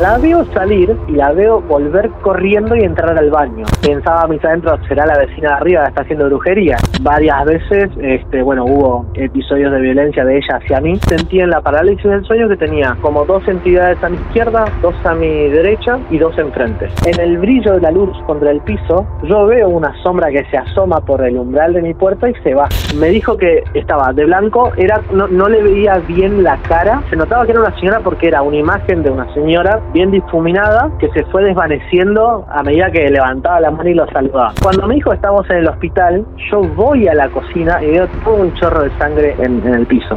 La 0.00 0.18
veo 0.18 0.44
salir 0.46 0.96
y 1.06 1.12
la 1.12 1.30
veo 1.30 1.60
volver 1.60 2.10
corriendo 2.20 2.74
y 2.74 2.80
entrar 2.80 3.16
al 3.16 3.30
baño. 3.30 3.64
Pensaba 3.80 4.26
mis 4.26 4.44
adentros, 4.44 4.80
será 4.88 5.06
la 5.06 5.16
vecina 5.16 5.50
de 5.50 5.54
arriba 5.54 5.84
está 5.84 6.02
haciendo 6.02 6.26
brujería. 6.26 6.76
Varias 7.00 7.44
veces, 7.44 7.90
este, 8.00 8.42
bueno, 8.42 8.64
hubo 8.64 9.06
episodios 9.14 9.70
de 9.70 9.80
violencia 9.80 10.24
de 10.24 10.38
ella 10.38 10.56
hacia 10.56 10.80
mí. 10.80 10.98
Sentí 11.06 11.38
en 11.38 11.50
la 11.50 11.60
parálisis 11.60 12.04
del 12.04 12.24
sueño 12.24 12.48
que 12.48 12.56
tenía 12.56 12.96
como 13.02 13.24
dos 13.24 13.46
entidades 13.46 14.02
a 14.02 14.08
mi 14.08 14.16
izquierda, 14.16 14.64
dos 14.82 14.96
a 15.04 15.14
mi 15.14 15.28
derecha 15.28 16.00
y 16.10 16.18
dos 16.18 16.36
enfrente. 16.38 16.88
En 17.06 17.20
el 17.20 17.38
brillo 17.38 17.74
de 17.74 17.80
la 17.80 17.92
luz 17.92 18.10
contra 18.26 18.50
el 18.50 18.60
piso, 18.62 19.06
yo 19.22 19.46
veo 19.46 19.68
una 19.68 19.94
sombra 20.02 20.28
que 20.30 20.44
se 20.50 20.56
asoma 20.56 21.02
por 21.02 21.24
el 21.24 21.38
umbral 21.38 21.72
de 21.72 21.82
mi 21.82 21.94
puerta 21.94 22.28
y 22.28 22.34
se 22.42 22.52
va. 22.52 22.68
Me 22.98 23.10
dijo 23.10 23.36
que 23.36 23.62
estaba 23.74 24.12
de 24.12 24.24
blanco, 24.24 24.72
era 24.76 25.00
no, 25.12 25.28
no 25.28 25.48
le 25.48 25.62
veía 25.62 25.98
bien 25.98 26.42
la 26.42 26.56
cara. 26.62 27.00
Se 27.10 27.16
notaba 27.16 27.44
que 27.44 27.52
era 27.52 27.60
una 27.60 27.78
señora 27.78 28.00
porque 28.00 28.26
era 28.26 28.42
una 28.42 28.56
imagen 28.56 29.04
de 29.04 29.10
una 29.10 29.32
señora 29.34 29.80
bien 29.92 30.10
difuminada 30.10 30.90
que 30.98 31.08
se 31.10 31.24
fue 31.26 31.44
desvaneciendo 31.44 32.46
a 32.48 32.62
medida 32.62 32.90
que 32.90 33.08
levantaba 33.08 33.60
la 33.60 33.70
mano 33.70 33.88
y 33.88 33.94
lo 33.94 34.06
saludaba. 34.08 34.52
Cuando 34.62 34.86
me 34.86 34.94
dijo 34.94 35.12
estamos 35.12 35.48
en 35.50 35.58
el 35.58 35.68
hospital, 35.68 36.24
yo 36.50 36.60
voy 36.60 37.06
a 37.08 37.14
la 37.14 37.28
cocina 37.28 37.82
y 37.82 37.90
veo 37.92 38.08
todo 38.24 38.36
un 38.36 38.54
chorro 38.54 38.82
de 38.82 38.90
sangre 38.98 39.34
en, 39.38 39.66
en 39.66 39.74
el 39.74 39.86
piso. 39.86 40.14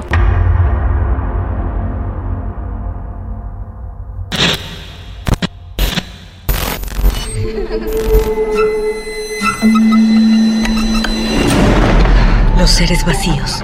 Los 12.57 12.69
seres 12.71 13.05
vacíos 13.05 13.63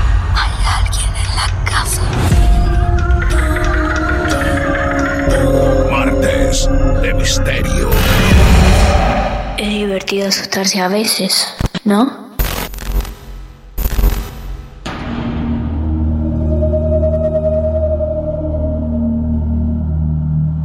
De 6.51 7.13
Misterio. 7.13 7.89
Es 9.57 9.69
divertido 9.69 10.27
asustarse 10.27 10.81
a 10.81 10.89
veces, 10.89 11.47
¿no? 11.85 12.11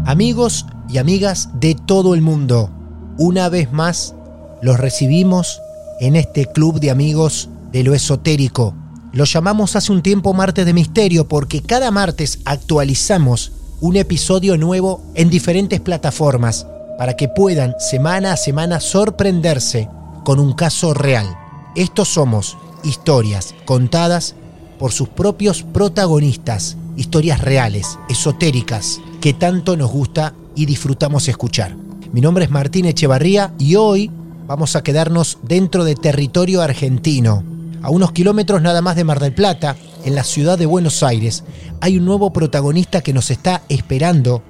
Amigos 0.04 0.66
y 0.88 0.98
amigas 0.98 1.50
de 1.60 1.76
todo 1.76 2.16
el 2.16 2.20
mundo, 2.20 2.68
una 3.16 3.48
vez 3.48 3.70
más 3.70 4.16
los 4.62 4.80
recibimos 4.80 5.60
en 6.00 6.16
este 6.16 6.46
club 6.46 6.80
de 6.80 6.90
amigos 6.90 7.48
de 7.70 7.84
lo 7.84 7.94
esotérico. 7.94 8.74
Lo 9.12 9.22
llamamos 9.22 9.76
hace 9.76 9.92
un 9.92 10.02
tiempo 10.02 10.34
Martes 10.34 10.66
de 10.66 10.72
Misterio 10.72 11.28
porque 11.28 11.62
cada 11.62 11.92
martes 11.92 12.40
actualizamos 12.44 13.52
un 13.80 13.96
episodio 13.96 14.56
nuevo 14.56 15.02
en 15.14 15.28
diferentes 15.28 15.80
plataformas 15.80 16.66
para 16.98 17.14
que 17.14 17.28
puedan 17.28 17.74
semana 17.78 18.32
a 18.32 18.36
semana 18.36 18.80
sorprenderse 18.80 19.88
con 20.24 20.40
un 20.40 20.54
caso 20.54 20.94
real. 20.94 21.26
Estos 21.74 22.08
somos 22.08 22.56
historias 22.84 23.54
contadas 23.66 24.34
por 24.78 24.92
sus 24.92 25.08
propios 25.08 25.62
protagonistas, 25.62 26.76
historias 26.96 27.40
reales, 27.40 27.98
esotéricas, 28.08 29.00
que 29.20 29.34
tanto 29.34 29.76
nos 29.76 29.90
gusta 29.90 30.32
y 30.54 30.64
disfrutamos 30.64 31.28
escuchar. 31.28 31.76
Mi 32.12 32.20
nombre 32.22 32.44
es 32.44 32.50
Martín 32.50 32.86
Echevarría 32.86 33.52
y 33.58 33.74
hoy 33.74 34.10
vamos 34.46 34.74
a 34.74 34.82
quedarnos 34.82 35.38
dentro 35.42 35.84
de 35.84 35.96
territorio 35.96 36.62
argentino. 36.62 37.44
A 37.82 37.90
unos 37.90 38.12
kilómetros 38.12 38.62
nada 38.62 38.80
más 38.80 38.96
de 38.96 39.04
Mar 39.04 39.20
del 39.20 39.34
Plata, 39.34 39.76
en 40.06 40.14
la 40.14 40.22
ciudad 40.22 40.56
de 40.56 40.66
Buenos 40.66 41.02
Aires, 41.02 41.44
hay 41.80 41.98
un 41.98 42.04
nuevo 42.04 42.32
protagonista 42.32 43.00
que 43.00 43.12
nos 43.12 43.32
está 43.32 43.62
esperando 43.68 44.40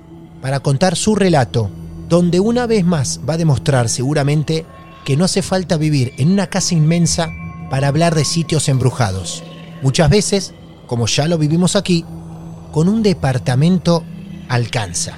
para 0.43 0.61
contar 0.61 0.97
su 0.97 1.15
relato, 1.15 1.71
donde 2.11 2.41
una 2.41 2.67
vez 2.67 2.85
más 2.85 3.23
va 3.27 3.35
a 3.35 3.39
demostrar 3.39 3.89
seguramente 3.89 4.67
que 5.07 5.17
no 5.17 5.25
hace 5.25 5.41
falta 5.41 5.79
vivir 5.79 6.13
en 6.19 6.31
una 6.31 6.49
casa 6.49 6.75
inmensa 6.75 7.33
para 7.71 7.89
hablar 7.89 8.15
de 8.15 8.27
sitios 8.27 8.69
embrujados. 8.69 9.43
Muchas 9.81 10.11
veces, 10.11 10.55
como 10.87 11.07
ya 11.07 11.27
lo 11.27 11.39
vivimos 11.39 11.75
aquí, 11.75 12.05
con 12.71 12.87
un 12.87 13.03
departamento 13.03 14.05
alcanza. 14.51 15.17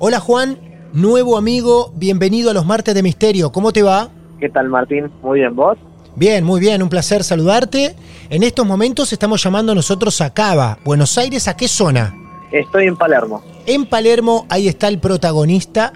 Hola 0.00 0.18
Juan, 0.18 0.58
nuevo 0.94 1.38
amigo, 1.38 1.92
bienvenido 1.94 2.50
a 2.50 2.54
los 2.54 2.66
martes 2.66 2.92
de 2.92 3.04
misterio, 3.04 3.52
¿cómo 3.52 3.72
te 3.72 3.84
va? 3.84 4.08
¿Qué 4.40 4.48
tal 4.48 4.68
Martín? 4.68 5.12
Muy 5.22 5.38
bien, 5.38 5.54
¿vos? 5.54 5.78
Bien, 6.16 6.42
muy 6.44 6.60
bien, 6.60 6.82
un 6.82 6.88
placer 6.88 7.22
saludarte. 7.22 7.94
En 8.30 8.42
estos 8.42 8.64
momentos 8.66 9.12
estamos 9.12 9.42
llamando 9.42 9.74
nosotros 9.74 10.22
a 10.22 10.32
Cava, 10.32 10.78
Buenos 10.82 11.18
Aires, 11.18 11.46
¿a 11.46 11.54
qué 11.54 11.68
zona? 11.68 12.14
Estoy 12.50 12.86
en 12.86 12.96
Palermo. 12.96 13.44
En 13.66 13.84
Palermo, 13.84 14.46
ahí 14.48 14.66
está 14.66 14.88
el 14.88 14.98
protagonista 14.98 15.92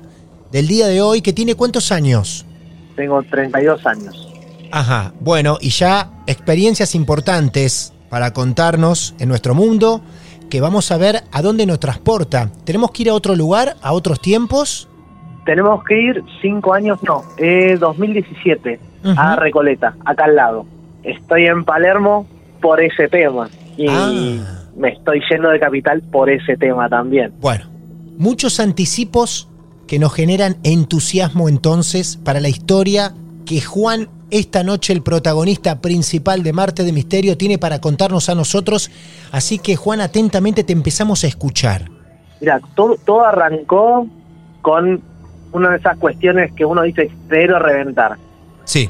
del 0.53 0.67
día 0.67 0.89
de 0.89 1.01
hoy, 1.01 1.23
que 1.23 1.33
tiene 1.33 1.55
cuántos 1.55 1.91
años? 1.91 2.45
Tengo 2.97 3.23
32 3.23 3.87
años. 3.87 4.29
Ajá, 4.71 5.15
bueno, 5.21 5.57
y 5.59 5.71
ya 5.71 6.11
experiencias 6.27 6.95
importantes 6.95 7.95
para 8.11 8.35
contarnos 8.35 9.15
en 9.21 9.31
nuestro 9.31 9.55
mundo, 9.55 10.03
que 10.51 10.61
vamos 10.61 10.91
a 10.91 10.99
ver 10.99 11.25
a 11.33 11.41
dónde 11.41 11.65
nos 11.65 11.81
transporta. 11.81 12.53
¿Tenemos 12.65 12.91
que 12.91 13.05
ir 13.05 13.09
a 13.09 13.15
otro 13.15 13.35
lugar, 13.35 13.77
a 13.81 13.93
otros 13.93 14.21
tiempos? 14.21 14.90
Tenemos 15.51 15.83
que 15.83 16.01
ir 16.01 16.23
5 16.43 16.73
años, 16.75 17.03
no, 17.03 17.25
eh, 17.37 17.77
2017, 17.77 18.79
a. 19.17 19.35
Recoleta, 19.35 19.97
acá 20.05 20.27
al 20.27 20.37
lado. 20.37 20.65
Estoy 21.03 21.47
en 21.47 21.65
Palermo 21.65 22.25
por 22.63 22.81
ese 22.81 23.09
tema 23.09 23.51
y 23.77 23.89
Ah. 23.89 24.69
me 24.77 24.91
estoy 24.91 25.21
yendo 25.29 25.49
de 25.49 25.59
capital 25.59 26.03
por 26.03 26.31
ese 26.31 26.57
tema 26.57 26.89
también. 26.89 27.33
Bueno, 27.41 27.65
muchos 28.17 28.61
anticipos 28.61 29.49
que 29.89 29.99
nos 29.99 30.15
generan 30.15 30.55
entusiasmo 30.63 31.49
entonces 31.49 32.17
para 32.17 32.39
la 32.39 32.49
historia 32.49 33.13
que 33.45 33.61
Juan, 33.61 34.07
esta 34.31 34.63
noche 34.63 34.93
el 34.93 35.03
protagonista 35.03 35.81
principal 35.81 36.45
de 36.45 36.53
Marte 36.53 36.85
de 36.85 36.93
Misterio, 36.93 37.37
tiene 37.37 37.59
para 37.59 37.81
contarnos 37.81 38.29
a 38.29 38.37
nosotros. 38.37 38.89
Así 39.33 39.59
que 39.59 39.75
Juan, 39.75 40.01
atentamente 40.01 40.63
te 40.63 40.73
empezamos 40.73 41.25
a 41.25 41.27
escuchar. 41.27 41.87
Mira, 42.41 42.61
todo, 42.77 42.97
todo 43.05 43.25
arrancó 43.25 44.07
con 44.63 45.10
una 45.53 45.71
de 45.71 45.77
esas 45.79 45.97
cuestiones 45.99 46.53
que 46.53 46.65
uno 46.65 46.83
dice 46.83 47.11
creer 47.29 47.53
o 47.53 47.59
reventar. 47.59 48.17
Sí. 48.65 48.89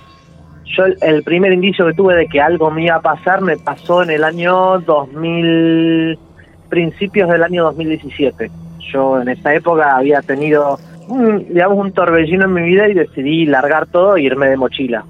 Yo 0.77 0.85
el, 0.85 0.97
el 1.01 1.23
primer 1.23 1.53
indicio 1.53 1.87
que 1.87 1.95
tuve 1.95 2.15
de 2.15 2.27
que 2.27 2.41
algo 2.41 2.71
me 2.71 2.85
iba 2.85 2.97
a 2.97 3.01
pasar 3.01 3.41
me 3.41 3.57
pasó 3.57 4.03
en 4.03 4.11
el 4.11 4.25
año 4.25 4.79
2000, 4.81 6.19
principios 6.69 7.29
del 7.29 7.43
año 7.43 7.65
2017. 7.65 8.51
Yo 8.93 9.21
en 9.21 9.29
esa 9.29 9.55
época 9.55 9.97
había 9.97 10.23
tenido, 10.23 10.79
un, 11.09 11.47
digamos, 11.49 11.79
un 11.79 11.93
torbellino 11.93 12.45
en 12.45 12.53
mi 12.53 12.63
vida 12.63 12.89
y 12.89 12.95
decidí 12.95 13.47
largar 13.47 13.87
todo 13.87 14.17
e 14.17 14.23
irme 14.23 14.49
de 14.49 14.57
mochila. 14.57 15.05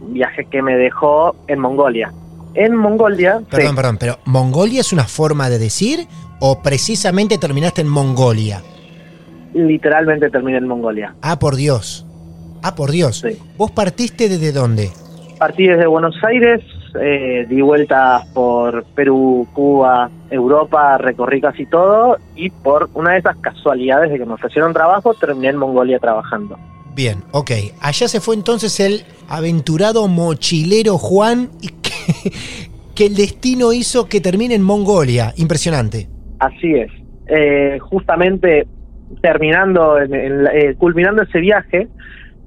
Un 0.00 0.14
viaje 0.14 0.46
que 0.46 0.62
me 0.62 0.76
dejó 0.76 1.34
en 1.48 1.58
Mongolia. 1.58 2.12
En 2.54 2.76
Mongolia, 2.76 3.40
Perdón, 3.50 3.70
sí, 3.70 3.76
perdón, 3.76 3.96
pero 3.98 4.18
¿Mongolia 4.26 4.80
es 4.80 4.92
una 4.92 5.04
forma 5.04 5.50
de 5.50 5.58
decir 5.58 6.06
o 6.38 6.62
precisamente 6.62 7.36
terminaste 7.36 7.80
en 7.80 7.88
Mongolia? 7.88 8.62
Literalmente 9.54 10.30
terminé 10.30 10.58
en 10.58 10.68
Mongolia. 10.68 11.14
Ah, 11.22 11.38
por 11.38 11.56
Dios. 11.56 12.06
Ah, 12.62 12.74
por 12.74 12.90
Dios. 12.90 13.20
Sí. 13.20 13.38
¿Vos 13.56 13.70
partiste 13.70 14.28
desde 14.28 14.52
dónde? 14.52 14.90
Partí 15.38 15.66
desde 15.66 15.86
Buenos 15.86 16.16
Aires, 16.24 16.62
eh, 17.00 17.46
di 17.48 17.60
vueltas 17.60 18.26
por 18.28 18.84
Perú, 18.94 19.46
Cuba, 19.52 20.10
Europa, 20.30 20.96
recorrí 20.98 21.40
casi 21.40 21.66
todo 21.66 22.16
y 22.36 22.50
por 22.50 22.88
una 22.94 23.12
de 23.12 23.18
esas 23.18 23.36
casualidades 23.38 24.10
de 24.10 24.18
que 24.18 24.26
me 24.26 24.34
ofrecieron 24.34 24.72
trabajo 24.72 25.14
terminé 25.14 25.48
en 25.48 25.56
Mongolia 25.56 25.98
trabajando. 25.98 26.56
Bien, 26.94 27.24
ok. 27.32 27.50
Allá 27.80 28.06
se 28.06 28.20
fue 28.20 28.36
entonces 28.36 28.78
el 28.78 29.02
aventurado 29.28 30.06
mochilero 30.06 30.96
Juan 30.98 31.50
y 31.60 31.68
que, 31.82 32.32
que 32.94 33.06
el 33.06 33.16
destino 33.16 33.72
hizo 33.72 34.08
que 34.08 34.20
termine 34.20 34.54
en 34.54 34.62
Mongolia. 34.62 35.32
Impresionante. 35.36 36.08
Así 36.38 36.74
es. 36.74 36.90
Eh, 37.26 37.78
justamente 37.80 38.66
terminando, 39.20 39.98
en- 40.00 40.46
eh, 40.46 40.74
culminando 40.76 41.22
ese 41.22 41.40
viaje, 41.40 41.88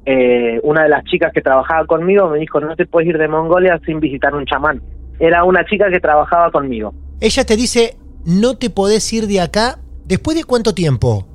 eh, 0.06 0.60
una 0.64 0.84
de 0.84 0.90
las 0.90 1.04
chicas 1.06 1.32
que 1.34 1.42
trabajaba 1.42 1.86
conmigo 1.86 2.30
me 2.30 2.40
dijo, 2.40 2.60
no 2.60 2.76
te 2.76 2.86
puedes 2.86 3.10
ir 3.10 3.18
de 3.18 3.28
Mongolia 3.28 3.80
sin 3.86 4.00
visitar 4.00 4.34
un 4.34 4.46
chamán. 4.46 4.82
Era 5.20 5.44
una 5.44 5.66
chica 5.66 5.90
que 5.90 6.00
trabajaba 6.00 6.52
conmigo. 6.52 6.94
Ella 7.20 7.44
te 7.44 7.56
dice, 7.56 7.98
no 8.26 8.58
te 8.58 8.70
podés 8.70 9.12
ir 9.14 9.26
de 9.26 9.42
acá. 9.42 9.80
¿Después 10.06 10.38
de 10.38 10.44
cuánto 10.44 10.74
tiempo 10.74 11.28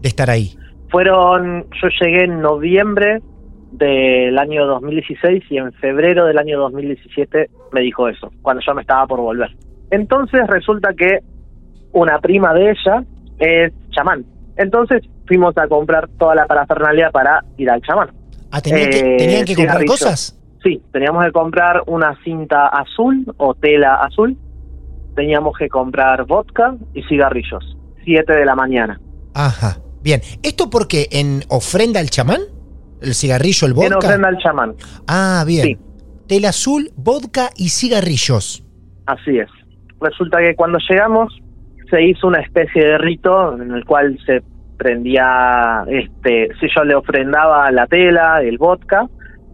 de 0.00 0.08
estar 0.08 0.28
ahí? 0.28 0.54
Fueron, 0.90 1.64
yo 1.82 1.88
llegué 2.00 2.24
en 2.24 2.40
noviembre 2.40 3.22
del 3.72 4.38
año 4.38 4.66
2016 4.66 5.42
y 5.50 5.56
en 5.56 5.72
febrero 5.74 6.26
del 6.26 6.38
año 6.38 6.58
2017 6.58 7.48
me 7.72 7.80
dijo 7.80 8.08
eso, 8.08 8.30
cuando 8.42 8.62
yo 8.64 8.74
me 8.74 8.82
estaba 8.82 9.06
por 9.06 9.20
volver. 9.20 9.50
Entonces 9.90 10.46
resulta 10.46 10.92
que 10.94 11.18
una 11.92 12.18
prima 12.20 12.52
de 12.54 12.70
ella 12.70 13.04
es 13.38 13.72
chamán. 13.90 14.24
Entonces 14.56 15.02
fuimos 15.26 15.56
a 15.58 15.66
comprar 15.68 16.08
toda 16.18 16.34
la 16.34 16.46
parafernalia 16.46 17.10
para 17.10 17.44
ir 17.56 17.70
al 17.70 17.80
chamán. 17.82 18.10
Ah, 18.50 18.60
¿tenían, 18.60 18.90
que, 18.90 18.98
Eh, 18.98 19.16
¿tenían 19.18 19.44
que 19.44 19.54
comprar 19.56 19.84
cosas? 19.84 20.38
Sí, 20.62 20.80
teníamos 20.92 21.24
que 21.24 21.32
comprar 21.32 21.82
una 21.86 22.16
cinta 22.24 22.66
azul 22.68 23.24
o 23.36 23.54
tela 23.54 23.96
azul. 23.96 24.36
Teníamos 25.14 25.56
que 25.58 25.68
comprar 25.68 26.24
vodka 26.26 26.74
y 26.94 27.02
cigarrillos. 27.04 27.76
Siete 28.04 28.32
de 28.34 28.44
la 28.44 28.54
mañana. 28.54 29.00
Ajá. 29.34 29.78
Bien. 30.02 30.20
¿Esto 30.42 30.70
porque 30.70 31.08
en 31.10 31.42
ofrenda 31.48 32.00
al 32.00 32.10
chamán? 32.10 32.40
¿El 33.00 33.14
cigarrillo, 33.14 33.66
el 33.66 33.72
En 33.72 33.76
vodka? 33.76 33.98
ofrenda 33.98 34.28
al 34.28 34.38
chamán. 34.38 34.74
Ah, 35.06 35.44
bien. 35.46 35.62
Sí. 35.66 35.78
Tela 36.28 36.48
azul, 36.50 36.90
vodka 36.96 37.50
y 37.56 37.68
cigarrillos. 37.68 38.64
Así 39.06 39.38
es. 39.38 39.48
Resulta 40.00 40.38
que 40.38 40.54
cuando 40.54 40.78
llegamos 40.88 41.32
se 41.94 42.02
hizo 42.02 42.26
una 42.26 42.40
especie 42.40 42.84
de 42.84 42.98
rito 42.98 43.54
en 43.54 43.70
el 43.70 43.84
cual 43.84 44.18
se 44.26 44.42
prendía, 44.76 45.84
este, 45.86 46.48
si 46.58 46.66
yo 46.74 46.82
le 46.82 46.96
ofrendaba 46.96 47.70
la 47.70 47.86
tela, 47.86 48.42
el 48.42 48.58
vodka, 48.58 49.06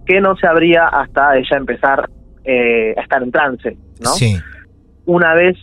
que 0.07 0.23
no 0.23 0.35
se 0.37 0.47
abría 0.47 0.87
hasta 0.87 1.37
ella 1.37 1.57
empezar 1.59 2.09
eh, 2.45 2.95
a 2.97 3.03
estar 3.03 3.23
en 3.23 3.31
trance, 3.31 3.77
¿no? 4.03 4.11
Sí. 4.13 4.39
Una 5.05 5.35
vez 5.35 5.59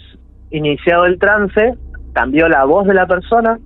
iniciado 0.52 1.06
el 1.06 1.18
trance, 1.18 1.74
cambió 2.14 2.48
la 2.48 2.64
voz 2.66 2.86
de 2.86 2.94
la 2.94 3.08
persona, 3.08 3.58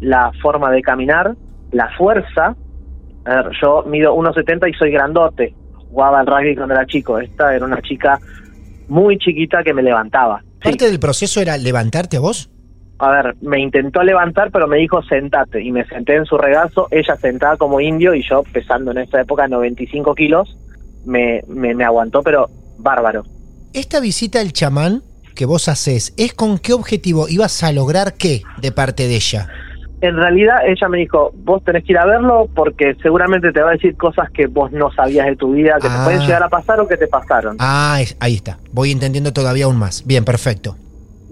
la 0.00 0.30
forma 0.40 0.70
de 0.70 0.80
caminar, 0.80 1.34
la 1.72 1.90
fuerza. 1.96 2.54
A 3.24 3.34
ver, 3.34 3.50
yo 3.60 3.82
mido 3.88 4.14
1,70 4.14 4.70
y 4.70 4.74
soy 4.74 4.92
grandote. 4.92 5.54
Jugaba 5.90 6.20
al 6.20 6.26
rugby 6.26 6.54
cuando 6.54 6.74
era 6.74 6.86
chico. 6.86 7.18
Esta 7.18 7.54
era 7.54 7.64
una 7.64 7.82
chica 7.82 8.18
muy 8.88 9.18
chiquita 9.18 9.64
que 9.64 9.74
me 9.74 9.82
levantaba. 9.82 10.40
Sí. 10.64 10.70
¿Parte 10.70 10.86
del 10.86 10.98
proceso 10.98 11.40
era 11.40 11.56
levantarte 11.56 12.16
a 12.16 12.20
vos? 12.20 12.50
A 12.98 13.10
ver, 13.10 13.36
me 13.42 13.60
intentó 13.60 14.02
levantar, 14.02 14.50
pero 14.50 14.66
me 14.66 14.78
dijo 14.78 15.02
sentate. 15.02 15.62
Y 15.62 15.70
me 15.70 15.84
senté 15.84 16.16
en 16.16 16.24
su 16.24 16.38
regazo, 16.38 16.88
ella 16.90 17.16
sentada 17.16 17.56
como 17.56 17.80
indio 17.80 18.14
y 18.14 18.26
yo 18.26 18.42
pesando 18.44 18.92
en 18.92 18.98
esa 18.98 19.20
época 19.20 19.46
95 19.46 20.14
kilos, 20.14 20.56
me, 21.04 21.42
me, 21.46 21.74
me 21.74 21.84
aguantó, 21.84 22.22
pero 22.22 22.48
bárbaro. 22.78 23.24
Esta 23.74 24.00
visita 24.00 24.40
al 24.40 24.52
chamán 24.52 25.02
que 25.34 25.46
vos 25.46 25.68
haces, 25.68 26.14
¿es 26.16 26.32
con 26.32 26.58
qué 26.58 26.72
objetivo? 26.72 27.28
¿Ibas 27.28 27.62
a 27.62 27.72
lograr 27.72 28.14
qué 28.14 28.42
de 28.60 28.72
parte 28.72 29.08
de 29.08 29.16
ella? 29.16 29.48
En 30.00 30.16
realidad 30.16 30.56
ella 30.66 30.88
me 30.88 30.98
dijo, 30.98 31.30
vos 31.44 31.62
tenés 31.64 31.84
que 31.84 31.92
ir 31.92 31.98
a 31.98 32.04
verlo 32.04 32.48
porque 32.54 32.94
seguramente 33.02 33.52
te 33.52 33.62
va 33.62 33.70
a 33.70 33.72
decir 33.72 33.96
cosas 33.96 34.28
que 34.30 34.46
vos 34.46 34.70
no 34.72 34.90
sabías 34.92 35.26
de 35.26 35.36
tu 35.36 35.52
vida, 35.52 35.78
que 35.80 35.86
Ah. 35.88 35.98
te 35.98 36.04
pueden 36.04 36.20
llegar 36.20 36.42
a 36.42 36.48
pasar 36.48 36.78
o 36.80 36.86
que 36.88 36.96
te 36.96 37.06
pasaron. 37.06 37.56
Ah, 37.58 37.98
es- 38.02 38.16
ahí 38.20 38.34
está. 38.34 38.58
Voy 38.72 38.90
entendiendo 38.90 39.32
todavía 39.32 39.64
aún 39.64 39.78
más. 39.78 40.04
Bien, 40.06 40.24
perfecto. 40.24 40.76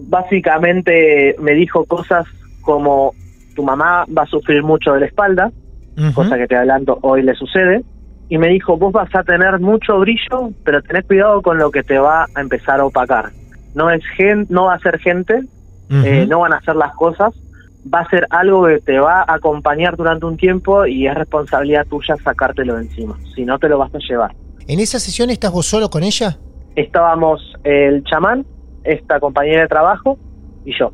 Básicamente 0.08 1.36
me 1.38 1.52
dijo 1.52 1.84
cosas 1.84 2.24
como 2.62 3.12
tu 3.54 3.62
mamá 3.62 4.06
va 4.16 4.22
a 4.22 4.26
sufrir 4.26 4.62
mucho 4.62 4.92
de 4.94 5.00
la 5.00 5.06
espalda, 5.06 5.50
cosa 6.14 6.38
que 6.38 6.46
te 6.46 6.56
adelanto 6.56 6.98
hoy 7.02 7.22
le 7.22 7.34
sucede, 7.34 7.82
y 8.30 8.38
me 8.38 8.48
dijo, 8.48 8.78
vos 8.78 8.92
vas 8.92 9.14
a 9.14 9.22
tener 9.24 9.60
mucho 9.60 9.98
brillo, 9.98 10.50
pero 10.64 10.80
tenés 10.80 11.04
cuidado 11.04 11.42
con 11.42 11.58
lo 11.58 11.70
que 11.70 11.82
te 11.82 11.98
va 11.98 12.26
a 12.34 12.40
empezar 12.40 12.80
a 12.80 12.86
opacar. 12.86 13.30
No 13.74 13.90
es 13.90 14.02
gen, 14.16 14.46
no 14.48 14.66
va 14.66 14.74
a 14.74 14.78
ser 14.78 14.98
gente, 15.00 15.40
eh, 15.90 16.24
no 16.28 16.40
van 16.40 16.54
a 16.54 16.56
hacer 16.56 16.76
las 16.76 16.92
cosas, 16.94 17.34
va 17.92 18.00
a 18.00 18.08
ser 18.10 18.26
algo 18.30 18.66
que 18.66 18.80
te 18.80 18.98
va 18.98 19.20
a 19.22 19.34
acompañar 19.34 19.96
durante 19.96 20.26
un 20.26 20.36
tiempo 20.36 20.86
y 20.86 21.06
es 21.06 21.14
responsabilidad 21.14 21.86
tuya 21.86 22.16
sacártelo 22.22 22.76
de 22.76 22.82
encima, 22.82 23.16
si 23.34 23.44
no 23.44 23.58
te 23.58 23.68
lo 23.68 23.78
vas 23.78 23.94
a 23.94 23.98
llevar. 23.98 24.34
¿En 24.68 24.78
esa 24.80 24.98
sesión 25.00 25.30
estás 25.30 25.50
vos 25.52 25.66
solo 25.66 25.90
con 25.90 26.02
ella? 26.02 26.38
Estábamos 26.76 27.40
el 27.64 28.02
chamán, 28.04 28.46
esta 28.84 29.20
compañera 29.20 29.62
de 29.62 29.68
trabajo 29.68 30.18
y 30.64 30.72
yo. 30.78 30.92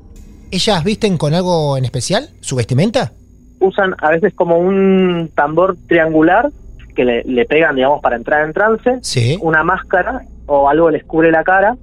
¿Ellas 0.50 0.82
visten 0.82 1.18
con 1.18 1.34
algo 1.34 1.76
en 1.76 1.84
especial? 1.84 2.28
¿Su 2.40 2.56
vestimenta? 2.56 3.12
Usan 3.60 3.94
a 3.98 4.10
veces 4.10 4.32
como 4.34 4.58
un 4.58 5.30
tambor 5.34 5.76
triangular 5.88 6.48
que 6.96 7.04
le, 7.04 7.22
le 7.24 7.44
pegan, 7.44 7.76
digamos, 7.76 8.00
para 8.00 8.16
entrar 8.16 8.44
en 8.46 8.52
trance, 8.52 8.98
Sí. 9.02 9.38
una 9.42 9.62
máscara 9.62 10.22
o 10.46 10.68
algo 10.68 10.90
les 10.90 11.04
cubre 11.04 11.30
la 11.30 11.44
cara, 11.44 11.76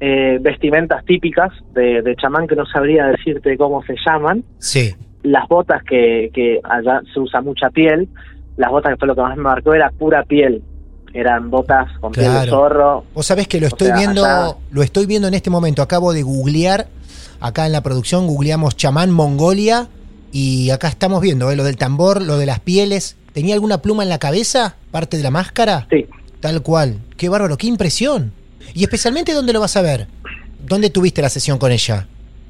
eh, 0.00 0.38
vestimentas 0.40 1.04
típicas 1.04 1.50
de, 1.74 2.02
de 2.02 2.16
chamán 2.16 2.46
que 2.46 2.56
no 2.56 2.64
sabría 2.66 3.06
decirte 3.06 3.56
cómo 3.56 3.82
se 3.84 3.94
llaman, 4.06 4.42
Sí. 4.58 4.94
las 5.22 5.46
botas 5.48 5.82
que, 5.84 6.30
que 6.32 6.58
allá 6.64 7.02
se 7.12 7.20
usa 7.20 7.40
mucha 7.42 7.68
piel, 7.70 8.08
las 8.56 8.70
botas 8.70 8.92
que 8.92 8.96
fue 8.98 9.08
lo 9.08 9.14
que 9.14 9.20
más 9.22 9.36
me 9.36 9.42
marcó 9.42 9.74
era 9.74 9.90
pura 9.90 10.22
piel, 10.24 10.62
eran 11.12 11.50
botas 11.50 11.86
con 12.00 12.12
piel 12.12 12.32
de 12.32 12.46
zorro, 12.48 13.04
Vos 13.14 13.26
sabés 13.26 13.46
que 13.48 13.60
lo 13.60 13.66
O 13.66 13.68
estoy 13.68 13.88
sea, 13.88 13.96
viendo, 13.96 14.22
lo 14.70 14.82
estoy 14.82 15.06
viendo 15.06 15.28
en 15.28 15.34
este 15.34 15.50
momento. 15.50 15.82
Acabo 15.82 16.12
de 16.12 16.22
googlear, 16.22 16.86
acá 17.40 17.66
en 17.66 17.72
la 17.72 17.82
producción, 17.82 18.26
googleamos 18.26 18.76
chamán 18.76 19.10
Mongolia 19.10 19.88
y 20.32 20.70
acá 20.70 20.88
estamos 20.88 21.20
viendo 21.20 21.50
eh, 21.50 21.56
lo 21.56 21.64
del 21.64 21.76
tambor, 21.76 22.22
lo 22.22 22.38
de 22.38 22.46
las 22.46 22.60
pieles. 22.60 23.16
¿Tenía 23.32 23.54
alguna 23.54 23.78
pluma 23.82 24.02
en 24.04 24.08
la 24.08 24.18
cabeza? 24.18 24.76
¿Parte 24.90 25.16
de 25.16 25.22
la 25.24 25.30
máscara? 25.30 25.86
sí, 25.90 26.06
Tal 26.40 26.62
cual. 26.62 26.96
Qué 27.18 27.28
bárbaro, 27.28 27.56
qué 27.58 27.66
impresión. 27.66 28.32
Y 28.74 28.82
especialmente, 28.84 29.32
¿dónde 29.34 29.52
lo 29.52 29.60
vas 29.60 29.76
a 29.76 29.82
ver? 29.82 30.06
¿Dónde 30.66 30.90
tuviste 30.90 31.22
la 31.22 31.28
sesión 31.28 31.58
con 31.58 31.72
ella? 31.72 32.06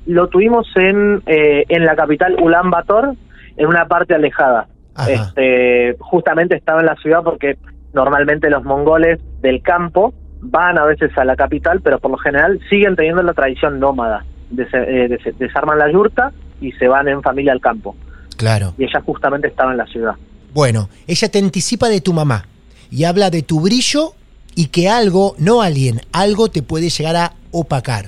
lo 0.07 0.29
tuvimos 0.29 0.67
en, 0.77 1.23
eh, 1.27 1.65
en 1.69 1.85
la 1.85 1.95
capital 1.95 2.35
Ulan 2.43 2.71
Bator, 2.71 3.15
en 3.57 3.67
una 3.67 3.87
parte 3.87 4.15
alejada. 4.15 4.67
Ajá. 4.95 5.11
Este, 5.13 5.95
justamente 6.01 6.57
estaba 6.57 6.81
en 6.81 6.87
la 6.87 6.97
ciudad 6.97 7.21
porque 7.23 7.59
normalmente 7.93 8.51
los 8.51 8.65
mongoles 8.65 9.21
del 9.41 9.63
campo 9.63 10.13
van 10.41 10.79
a 10.79 10.85
veces 10.87 11.17
a 11.17 11.25
la 11.25 11.37
capital, 11.37 11.81
pero 11.83 11.99
por 12.01 12.11
lo 12.11 12.17
general 12.17 12.59
siguen 12.71 12.97
teniendo 12.97 13.23
la 13.23 13.35
tradición 13.35 13.79
nómada. 13.79 14.25
Des- 14.51 14.73
eh, 14.73 15.07
des- 15.23 15.39
desarman 15.39 15.79
la 15.79 15.93
yurta 15.93 16.33
y 16.61 16.73
se 16.73 16.89
van 16.89 17.07
en 17.07 17.23
familia 17.23 17.53
al 17.53 17.61
campo. 17.61 17.95
Claro. 18.37 18.75
Y 18.79 18.85
ella 18.85 19.01
justamente 19.05 19.47
estaba 19.49 19.71
en 19.71 19.77
la 19.79 19.87
ciudad. 19.87 20.15
Bueno, 20.53 20.89
ella 21.07 21.29
te 21.29 21.39
anticipa 21.39 21.89
de 21.89 22.01
tu 22.01 22.13
mamá 22.15 22.47
y 22.91 23.05
habla 23.05 23.31
de 23.31 23.43
tu 23.43 23.61
brillo 23.61 24.15
y 24.55 24.69
que 24.69 24.89
algo, 24.89 25.35
no 25.39 25.63
alguien, 25.63 26.01
algo 26.13 26.49
te 26.49 26.63
puede 26.63 26.89
llegar 26.89 27.17
a 27.17 27.33
opacar. 27.51 28.07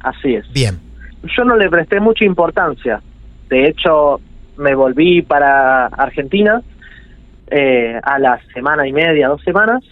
Así 0.00 0.34
es. 0.34 0.50
Bien. 0.52 0.78
Yo 1.36 1.44
no 1.44 1.56
le 1.56 1.70
presté 1.70 2.00
mucha 2.00 2.24
importancia. 2.24 3.00
De 3.48 3.68
hecho, 3.68 4.20
me 4.56 4.74
volví 4.74 5.22
para 5.22 5.86
Argentina 5.86 6.62
eh, 7.48 8.00
a 8.02 8.18
la 8.18 8.40
semana 8.54 8.86
y 8.86 8.92
media, 8.92 9.28
dos 9.28 9.42
semanas, 9.42 9.84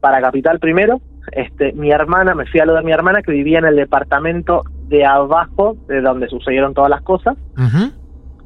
para 0.00 0.20
Capital 0.20 0.58
primero. 0.58 1.00
Este, 1.32 1.72
mi 1.72 1.90
hermana, 1.90 2.34
me 2.34 2.44
fui 2.46 2.60
a 2.60 2.66
lo 2.66 2.74
de 2.74 2.82
mi 2.82 2.92
hermana 2.92 3.22
que 3.22 3.32
vivía 3.32 3.58
en 3.58 3.64
el 3.64 3.76
departamento 3.76 4.64
de 4.88 5.04
abajo 5.04 5.76
de 5.88 6.00
donde 6.00 6.28
sucedieron 6.28 6.74
todas 6.74 6.90
las 6.90 7.02
cosas. 7.02 7.36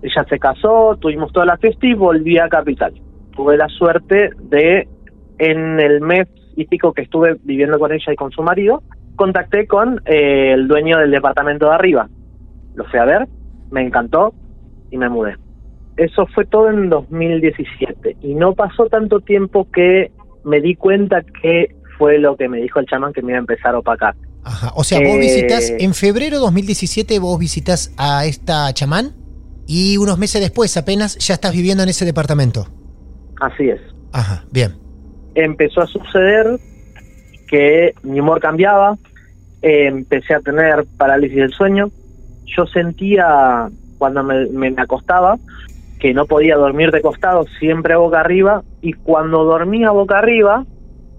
Ella 0.03 0.25
se 0.29 0.39
casó, 0.39 0.97
tuvimos 1.01 1.33
toda 1.33 1.47
la 1.47 1.57
fiesta 1.57 1.87
y 1.87 1.95
volví 1.95 2.39
a 2.39 2.49
Capital. 2.49 2.95
Tuve 3.35 3.57
la 3.57 3.69
suerte 3.69 4.31
de, 4.39 4.87
en 5.39 5.81
el 5.81 6.01
mes 6.01 6.29
y 6.59 6.67
pico 6.67 6.93
que 6.93 7.03
estuve 7.03 7.37
viviendo 7.45 7.79
con 7.79 7.93
ella 7.93 8.13
y 8.13 8.17
con 8.17 8.33
su 8.33 8.43
marido, 8.43 8.83
contacté 9.15 9.69
con 9.69 10.03
eh, 10.07 10.53
el 10.55 10.67
dueño 10.67 10.99
del 10.99 11.13
departamento 11.13 11.67
de 11.67 11.75
arriba. 11.75 12.09
Lo 12.75 12.85
fui 12.87 12.99
a 12.99 13.05
ver, 13.05 13.29
me 13.71 13.81
encantó 13.83 14.35
y 14.91 14.99
me 14.99 15.09
mudé. 15.09 15.37
Eso 15.97 16.27
fue 16.35 16.47
todo 16.47 16.69
en 16.69 16.91
2017 16.91 18.17
y 18.23 18.35
no 18.35 18.55
pasó 18.55 18.87
tanto 18.87 19.21
tiempo 19.21 19.69
que 19.73 20.11
me 20.45 20.61
di 20.61 20.75
cuenta 20.75 21.23
que 21.41 21.77
fue 21.97 22.19
lo 22.19 22.37
que 22.37 22.49
me 22.49 22.59
dijo 22.59 22.81
el 22.81 22.87
chamán 22.87 23.13
que 23.13 23.23
me 23.23 23.31
iba 23.31 23.39
a 23.39 23.41
empezar 23.41 23.77
a 23.77 23.79
opacar. 23.79 24.17
Ajá. 24.43 24.73
O 24.75 24.83
sea, 24.83 24.99
vos 24.99 25.15
Eh, 25.17 25.19
visitas, 25.21 25.73
en 25.79 25.95
febrero 25.95 26.41
2017 26.41 27.21
vos 27.21 27.39
visitas 27.39 27.95
a 27.99 28.25
esta 28.27 28.73
chamán 28.73 29.13
y 29.69 29.97
unos 29.97 30.19
meses 30.19 30.41
después 30.41 30.77
apenas 30.77 31.19
ya 31.19 31.35
estás 31.35 31.53
viviendo 31.53 31.85
en 31.85 31.89
ese 31.91 32.05
departamento. 32.05 32.67
Así 33.41 33.69
es. 33.69 33.81
Ajá, 34.13 34.45
bien. 34.51 34.88
Empezó 35.45 35.83
a 35.83 35.87
suceder 35.87 36.59
que 37.49 37.95
mi 38.03 38.21
humor 38.21 38.41
cambiaba, 38.41 38.97
empecé 39.63 40.35
a 40.35 40.41
tener 40.41 40.85
parálisis 40.97 41.37
del 41.37 41.53
sueño, 41.53 41.91
yo 42.45 42.67
sentía 42.67 43.69
cuando 43.99 44.23
me, 44.23 44.47
me 44.47 44.75
acostaba 44.77 45.37
que 45.99 46.15
no 46.15 46.27
podía 46.27 46.57
dormir 46.57 46.91
de 46.91 47.01
costado, 47.01 47.45
siempre 47.59 47.97
boca 47.97 48.21
arriba, 48.21 48.63
y 48.81 48.93
cuando 48.93 49.45
dormía 49.45 49.91
boca 49.91 50.19
arriba, 50.19 50.65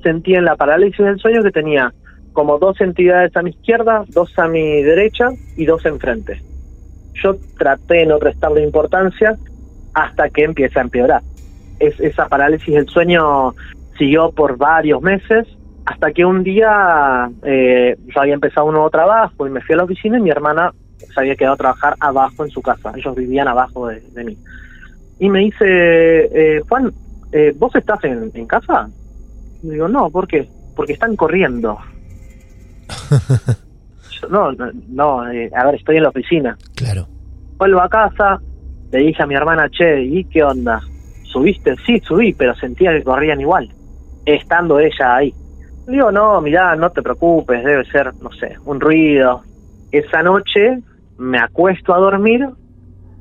sentía 0.04 0.38
en 0.40 0.46
la 0.46 0.56
parálisis 0.56 1.06
del 1.06 1.20
sueño 1.20 1.44
que 1.44 1.52
tenía 1.52 1.94
como 2.34 2.58
dos 2.58 2.80
entidades 2.80 3.36
a 3.36 3.42
mi 3.42 3.50
izquierda, 3.50 4.06
dos 4.10 4.38
a 4.38 4.48
mi 4.48 4.82
derecha 4.82 5.30
y 5.58 5.66
dos 5.66 5.86
enfrente. 5.86 6.42
Yo 7.22 7.36
traté 7.58 7.96
de 7.96 8.06
no 8.06 8.18
prestarle 8.18 8.64
importancia 8.64 9.38
hasta 9.94 10.30
que 10.30 10.44
empieza 10.44 10.80
a 10.80 10.84
empeorar. 10.84 11.22
Es, 11.80 12.00
esa 12.00 12.28
parálisis 12.28 12.74
del 12.74 12.88
sueño 12.88 13.54
siguió 14.00 14.32
por 14.32 14.58
varios 14.58 15.02
meses 15.02 15.48
hasta 15.86 16.12
que 16.12 16.26
un 16.26 16.44
día 16.44 17.30
eh, 17.44 17.98
yo 18.08 18.22
había 18.22 18.34
empezado 18.34 18.68
un 18.68 18.74
nuevo 18.74 18.90
trabajo 18.90 19.46
y 19.46 19.50
me 19.50 19.62
fui 19.62 19.74
a 19.74 19.78
la 19.78 19.84
oficina 19.84 20.18
y 20.18 20.22
mi 20.22 20.30
hermana 20.30 20.72
se 20.98 21.20
había 21.20 21.36
quedado 21.36 21.56
a 21.56 21.58
trabajar 21.58 21.96
abajo 22.00 22.46
en 22.46 22.52
su 22.52 22.62
casa. 22.62 22.94
Ellos 22.96 23.16
vivían 23.16 23.48
abajo 23.48 23.88
de, 23.88 24.24
mí. 24.24 24.38
Y 25.20 25.30
me 25.30 25.40
dice, 25.40 25.66
eh, 25.66 26.62
Juan, 26.68 26.92
eh, 27.32 27.54
¿vos 27.58 27.76
estás 27.76 28.04
en, 28.04 28.46
casa? 28.46 28.90
Y 29.64 29.70
digo, 29.70 29.88
no, 29.88 30.10
¿por 30.10 30.28
qué? 30.28 30.48
Porque 30.76 30.94
están 30.94 31.16
corriendo. 31.16 31.78
no, 34.30 34.52
no, 34.52 34.72
no 34.90 35.22
a 35.22 35.28
ver, 35.66 35.76
estoy 35.76 35.98
en 35.98 36.04
la 36.04 36.10
oficina. 36.10 36.58
Claro. 36.76 37.08
Vuelvo 37.58 37.82
a 37.82 37.90
casa, 37.90 38.40
le 38.92 39.00
dije 39.00 39.24
a 39.24 39.28
mi 39.28 39.36
hermana, 39.36 39.70
che, 39.70 40.04
¿y 40.04 40.24
qué 40.26 40.44
onda? 40.44 40.80
¿Subiste? 41.24 41.76
Sí, 41.86 42.00
subí, 42.00 42.34
pero 42.34 42.56
sentía 42.56 42.92
que 42.92 43.04
corrían 43.04 43.42
igual, 43.42 43.70
estando 44.36 44.80
ella 44.80 45.16
ahí. 45.16 45.34
digo, 45.88 46.12
no, 46.12 46.42
mirá, 46.42 46.76
no 46.76 46.92
te 46.92 47.02
preocupes, 47.02 47.64
debe 47.64 47.86
ser, 47.86 48.14
no 48.22 48.32
sé, 48.32 48.56
un 48.66 48.80
ruido. 48.80 49.42
Esa 49.92 50.22
noche 50.24 50.80
me 51.18 51.40
acuesto 51.40 51.94
a 51.94 51.98
dormir 51.98 52.48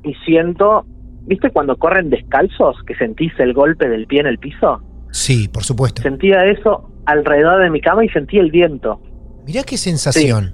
y 0.03 0.13
siento, 0.25 0.85
¿viste 1.21 1.49
cuando 1.49 1.77
corren 1.77 2.09
descalzos 2.09 2.77
que 2.85 2.95
sentís 2.95 3.33
el 3.39 3.53
golpe 3.53 3.89
del 3.89 4.07
pie 4.07 4.21
en 4.21 4.27
el 4.27 4.37
piso? 4.37 4.81
Sí, 5.11 5.47
por 5.47 5.63
supuesto. 5.63 6.01
Sentía 6.01 6.45
eso 6.45 6.89
alrededor 7.05 7.61
de 7.61 7.69
mi 7.69 7.81
cama 7.81 8.05
y 8.05 8.09
sentí 8.09 8.37
el 8.37 8.51
viento. 8.51 9.01
Mirá 9.45 9.63
qué 9.63 9.77
sensación. 9.77 10.53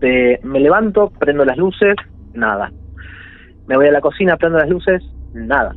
me 0.00 0.60
levanto, 0.60 1.10
prendo 1.18 1.44
las 1.44 1.56
luces, 1.56 1.96
nada. 2.32 2.70
Me 3.66 3.76
voy 3.76 3.88
a 3.88 3.92
la 3.92 4.00
cocina, 4.00 4.36
prendo 4.36 4.58
las 4.58 4.68
luces, 4.68 5.02
nada. 5.34 5.74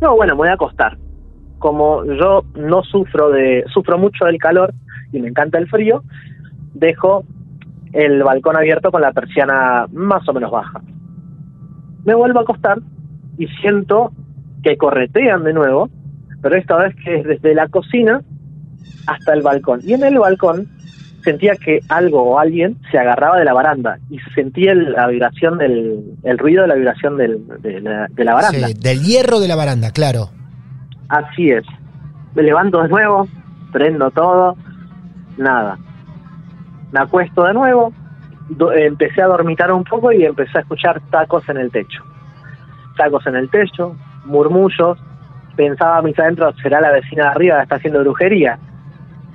No, 0.00 0.16
bueno, 0.16 0.34
me 0.34 0.38
voy 0.38 0.48
a 0.48 0.54
acostar. 0.54 0.98
Como 1.62 2.04
yo 2.04 2.44
no 2.56 2.82
sufro 2.82 3.30
de, 3.30 3.64
sufro 3.72 3.96
mucho 3.96 4.24
del 4.24 4.38
calor 4.38 4.74
y 5.12 5.20
me 5.20 5.28
encanta 5.28 5.58
el 5.58 5.68
frío, 5.68 6.02
dejo 6.74 7.22
el 7.92 8.24
balcón 8.24 8.56
abierto 8.56 8.90
con 8.90 9.00
la 9.00 9.12
persiana 9.12 9.86
más 9.92 10.28
o 10.28 10.32
menos 10.32 10.50
baja. 10.50 10.80
Me 12.04 12.16
vuelvo 12.16 12.40
a 12.40 12.42
acostar 12.42 12.78
y 13.38 13.46
siento 13.60 14.10
que 14.64 14.76
corretean 14.76 15.44
de 15.44 15.52
nuevo, 15.52 15.88
pero 16.40 16.56
esta 16.56 16.78
vez 16.78 16.96
que 16.96 17.20
es 17.20 17.24
desde 17.24 17.54
la 17.54 17.68
cocina 17.68 18.22
hasta 19.06 19.32
el 19.32 19.42
balcón. 19.42 19.82
Y 19.84 19.92
en 19.92 20.02
el 20.02 20.18
balcón 20.18 20.66
sentía 21.22 21.54
que 21.54 21.78
algo 21.88 22.22
o 22.22 22.40
alguien 22.40 22.76
se 22.90 22.98
agarraba 22.98 23.38
de 23.38 23.44
la 23.44 23.52
baranda 23.52 24.00
y 24.10 24.18
sentía 24.34 24.74
la 24.74 25.06
vibración 25.06 25.58
del 25.58 26.16
el 26.24 26.38
ruido 26.38 26.62
de 26.62 26.68
la 26.68 26.74
vibración 26.74 27.16
del, 27.16 27.38
de, 27.60 27.80
la, 27.80 28.34
baranda. 28.34 28.66
Sí, 28.66 28.74
del 28.74 29.00
hierro 29.04 29.38
de 29.38 29.46
la 29.46 29.54
baranda, 29.54 29.92
claro. 29.92 30.30
Así 31.12 31.50
es. 31.50 31.66
Me 32.34 32.42
levanto 32.42 32.80
de 32.82 32.88
nuevo, 32.88 33.28
prendo 33.70 34.10
todo, 34.10 34.56
nada. 35.36 35.76
Me 36.90 37.00
acuesto 37.00 37.44
de 37.44 37.52
nuevo, 37.52 37.92
empecé 38.74 39.20
a 39.20 39.26
dormitar 39.26 39.70
un 39.72 39.84
poco 39.84 40.10
y 40.10 40.24
empecé 40.24 40.56
a 40.56 40.60
escuchar 40.62 41.02
tacos 41.10 41.46
en 41.50 41.58
el 41.58 41.70
techo. 41.70 42.02
Tacos 42.96 43.26
en 43.26 43.36
el 43.36 43.50
techo, 43.50 43.94
murmullos. 44.24 44.98
Pensaba 45.54 46.00
mis 46.00 46.18
adentros, 46.18 46.56
será 46.62 46.80
la 46.80 46.92
vecina 46.92 47.24
de 47.24 47.28
arriba 47.28 47.56
que 47.56 47.62
está 47.64 47.76
haciendo 47.76 48.00
brujería. 48.00 48.58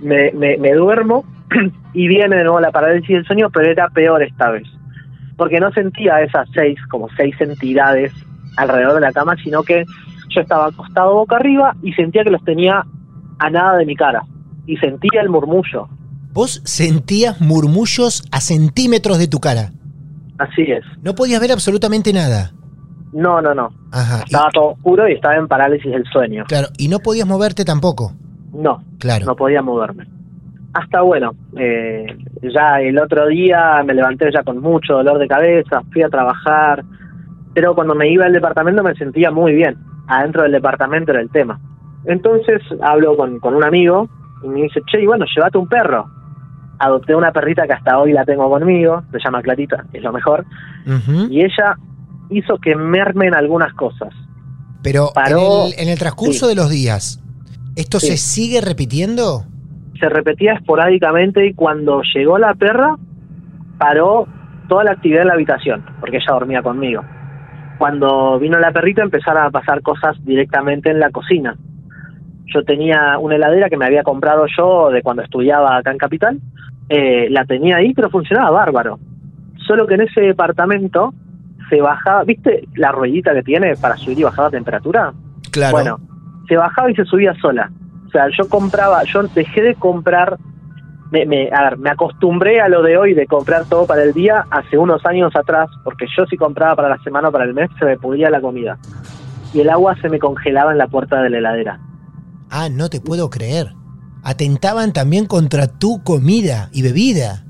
Me, 0.01 0.31
me, 0.31 0.57
me 0.57 0.73
duermo 0.73 1.25
y 1.93 2.07
viene 2.07 2.37
de 2.37 2.43
nuevo 2.43 2.59
la 2.59 2.71
parálisis 2.71 3.17
del 3.17 3.25
sueño, 3.25 3.51
pero 3.51 3.69
era 3.69 3.87
peor 3.89 4.23
esta 4.23 4.49
vez. 4.49 4.67
Porque 5.37 5.59
no 5.59 5.71
sentía 5.73 6.21
esas 6.21 6.49
seis, 6.55 6.79
como 6.89 7.07
seis 7.09 7.39
entidades 7.39 8.11
alrededor 8.57 8.95
de 8.95 9.01
la 9.01 9.13
cama, 9.13 9.35
sino 9.43 9.61
que 9.61 9.85
yo 10.37 10.41
estaba 10.41 10.67
acostado 10.67 11.13
boca 11.13 11.35
arriba 11.35 11.75
y 11.81 11.93
sentía 11.93 12.23
que 12.23 12.29
los 12.29 12.43
tenía 12.43 12.85
a 13.39 13.49
nada 13.49 13.77
de 13.77 13.85
mi 13.85 13.95
cara. 13.95 14.23
Y 14.65 14.77
sentía 14.77 15.21
el 15.21 15.29
murmullo. 15.29 15.87
Vos 16.33 16.61
sentías 16.65 17.41
murmullos 17.41 18.23
a 18.31 18.41
centímetros 18.41 19.17
de 19.17 19.27
tu 19.27 19.39
cara. 19.39 19.71
Así 20.37 20.63
es. 20.63 20.83
No 21.01 21.15
podías 21.15 21.41
ver 21.41 21.51
absolutamente 21.51 22.13
nada. 22.13 22.51
No, 23.13 23.41
no, 23.41 23.55
no. 23.55 23.69
Estaba 24.25 24.49
todo 24.51 24.73
oscuro 24.73 25.07
y 25.07 25.13
estaba 25.13 25.35
en 25.35 25.47
parálisis 25.47 25.91
del 25.91 26.03
sueño. 26.11 26.43
Claro, 26.47 26.67
y 26.77 26.89
no 26.89 26.99
podías 26.99 27.25
moverte 27.27 27.65
tampoco. 27.65 28.13
No, 28.53 28.83
claro. 28.99 29.25
No 29.25 29.35
podía 29.35 29.61
moverme 29.61 30.05
hasta 30.77 31.01
bueno, 31.01 31.33
eh, 31.57 32.05
ya 32.43 32.79
el 32.81 32.99
otro 32.99 33.27
día 33.27 33.81
me 33.83 33.95
levanté 33.95 34.31
ya 34.31 34.43
con 34.43 34.59
mucho 34.61 34.93
dolor 34.93 35.17
de 35.17 35.27
cabeza, 35.27 35.81
fui 35.91 36.03
a 36.03 36.09
trabajar, 36.09 36.83
pero 37.53 37.73
cuando 37.73 37.95
me 37.95 38.11
iba 38.11 38.25
al 38.25 38.33
departamento 38.33 38.83
me 38.83 38.93
sentía 38.93 39.31
muy 39.31 39.53
bien, 39.53 39.75
adentro 40.07 40.43
del 40.43 40.51
departamento 40.51 41.11
era 41.11 41.21
el 41.21 41.29
tema. 41.29 41.59
Entonces 42.05 42.61
hablo 42.81 43.15
con, 43.17 43.39
con 43.39 43.55
un 43.55 43.63
amigo 43.63 44.09
y 44.43 44.47
me 44.47 44.61
dice, 44.63 44.81
che, 44.89 45.01
y 45.01 45.05
bueno, 45.05 45.25
llévate 45.35 45.57
un 45.57 45.67
perro. 45.67 46.09
Adopté 46.79 47.15
una 47.15 47.31
perrita 47.31 47.65
que 47.65 47.73
hasta 47.73 47.97
hoy 47.97 48.13
la 48.13 48.23
tengo 48.23 48.49
conmigo, 48.49 49.03
se 49.11 49.17
llama 49.19 49.41
Clarita, 49.41 49.85
es 49.93 50.03
lo 50.03 50.13
mejor, 50.13 50.45
y 51.27 51.41
ella 51.41 51.75
hizo 52.29 52.59
que 52.59 52.75
mermen 52.75 53.33
algunas 53.33 53.73
cosas. 53.73 54.13
Pero 54.83 55.11
en, 55.75 55.89
el, 55.89 55.97
transcurso 55.97 56.47
de 56.47 56.53
los 56.53 56.69
días, 56.69 57.19
¿esto 57.75 57.99
se 57.99 58.15
sigue 58.15 58.61
repitiendo? 58.61 59.43
se 59.99 60.09
repetía 60.09 60.53
esporádicamente 60.53 61.45
y 61.47 61.53
cuando 61.53 62.01
llegó 62.13 62.37
la 62.37 62.53
perra, 62.53 62.95
paró 63.77 64.27
toda 64.67 64.83
la 64.83 64.91
actividad 64.91 65.21
en 65.21 65.27
la 65.27 65.33
habitación, 65.33 65.85
porque 65.99 66.17
ella 66.17 66.33
dormía 66.33 66.61
conmigo. 66.61 67.03
Cuando 67.77 68.39
vino 68.39 68.59
la 68.59 68.71
perrita 68.71 69.03
empezaron 69.03 69.43
a 69.43 69.51
pasar 69.51 69.81
cosas 69.81 70.17
directamente 70.25 70.89
en 70.89 70.99
la 70.99 71.11
cocina. 71.11 71.55
Yo 72.45 72.63
tenía 72.63 73.17
una 73.19 73.35
heladera 73.35 73.69
que 73.69 73.77
me 73.77 73.85
había 73.85 74.03
comprado 74.03 74.45
yo 74.57 74.89
de 74.89 75.01
cuando 75.01 75.21
estudiaba 75.21 75.77
acá 75.77 75.91
en 75.91 75.97
Capital, 75.97 76.39
eh, 76.89 77.27
la 77.29 77.45
tenía 77.45 77.77
ahí, 77.77 77.93
pero 77.93 78.09
funcionaba 78.09 78.51
bárbaro. 78.51 78.99
Solo 79.67 79.85
que 79.85 79.95
en 79.95 80.01
ese 80.01 80.21
departamento 80.21 81.13
se 81.69 81.81
bajaba, 81.81 82.23
¿viste 82.23 82.67
la 82.75 82.91
ruedita 82.91 83.33
que 83.33 83.43
tiene 83.43 83.75
para 83.75 83.97
subir 83.97 84.19
y 84.19 84.23
bajar 84.23 84.45
la 84.45 84.51
temperatura? 84.51 85.13
Claro. 85.51 85.71
Bueno, 85.73 85.99
se 86.47 86.55
bajaba 86.55 86.89
y 86.89 86.95
se 86.95 87.05
subía 87.05 87.33
sola. 87.35 87.69
O 88.07 88.09
sea, 88.09 88.27
yo 88.37 88.47
compraba, 88.47 89.03
yo 89.03 89.23
dejé 89.23 89.61
de 89.61 89.75
comprar, 89.75 90.37
me, 91.11 91.25
me, 91.25 91.49
a 91.51 91.63
ver, 91.63 91.77
me 91.77 91.89
acostumbré 91.89 92.59
a 92.61 92.69
lo 92.69 92.81
de 92.81 92.97
hoy 92.97 93.13
de 93.13 93.27
comprar 93.27 93.65
todo 93.65 93.85
para 93.85 94.03
el 94.03 94.13
día 94.13 94.45
hace 94.49 94.77
unos 94.77 95.05
años 95.05 95.35
atrás, 95.35 95.69
porque 95.83 96.05
yo 96.15 96.25
si 96.25 96.37
compraba 96.37 96.75
para 96.75 96.89
la 96.89 96.97
semana 96.99 97.29
o 97.29 97.31
para 97.31 97.45
el 97.45 97.53
mes 97.53 97.69
se 97.79 97.85
me 97.85 97.97
pudría 97.97 98.29
la 98.29 98.41
comida. 98.41 98.77
Y 99.53 99.61
el 99.61 99.69
agua 99.69 99.95
se 100.01 100.09
me 100.09 100.19
congelaba 100.19 100.71
en 100.71 100.77
la 100.77 100.87
puerta 100.87 101.21
de 101.21 101.29
la 101.29 101.37
heladera. 101.37 101.79
Ah, 102.49 102.69
no 102.69 102.89
te 102.89 103.01
puedo 103.01 103.29
creer. 103.29 103.73
Atentaban 104.23 104.93
también 104.93 105.25
contra 105.25 105.67
tu 105.67 106.03
comida 106.03 106.69
y 106.73 106.81
bebida. 106.81 107.45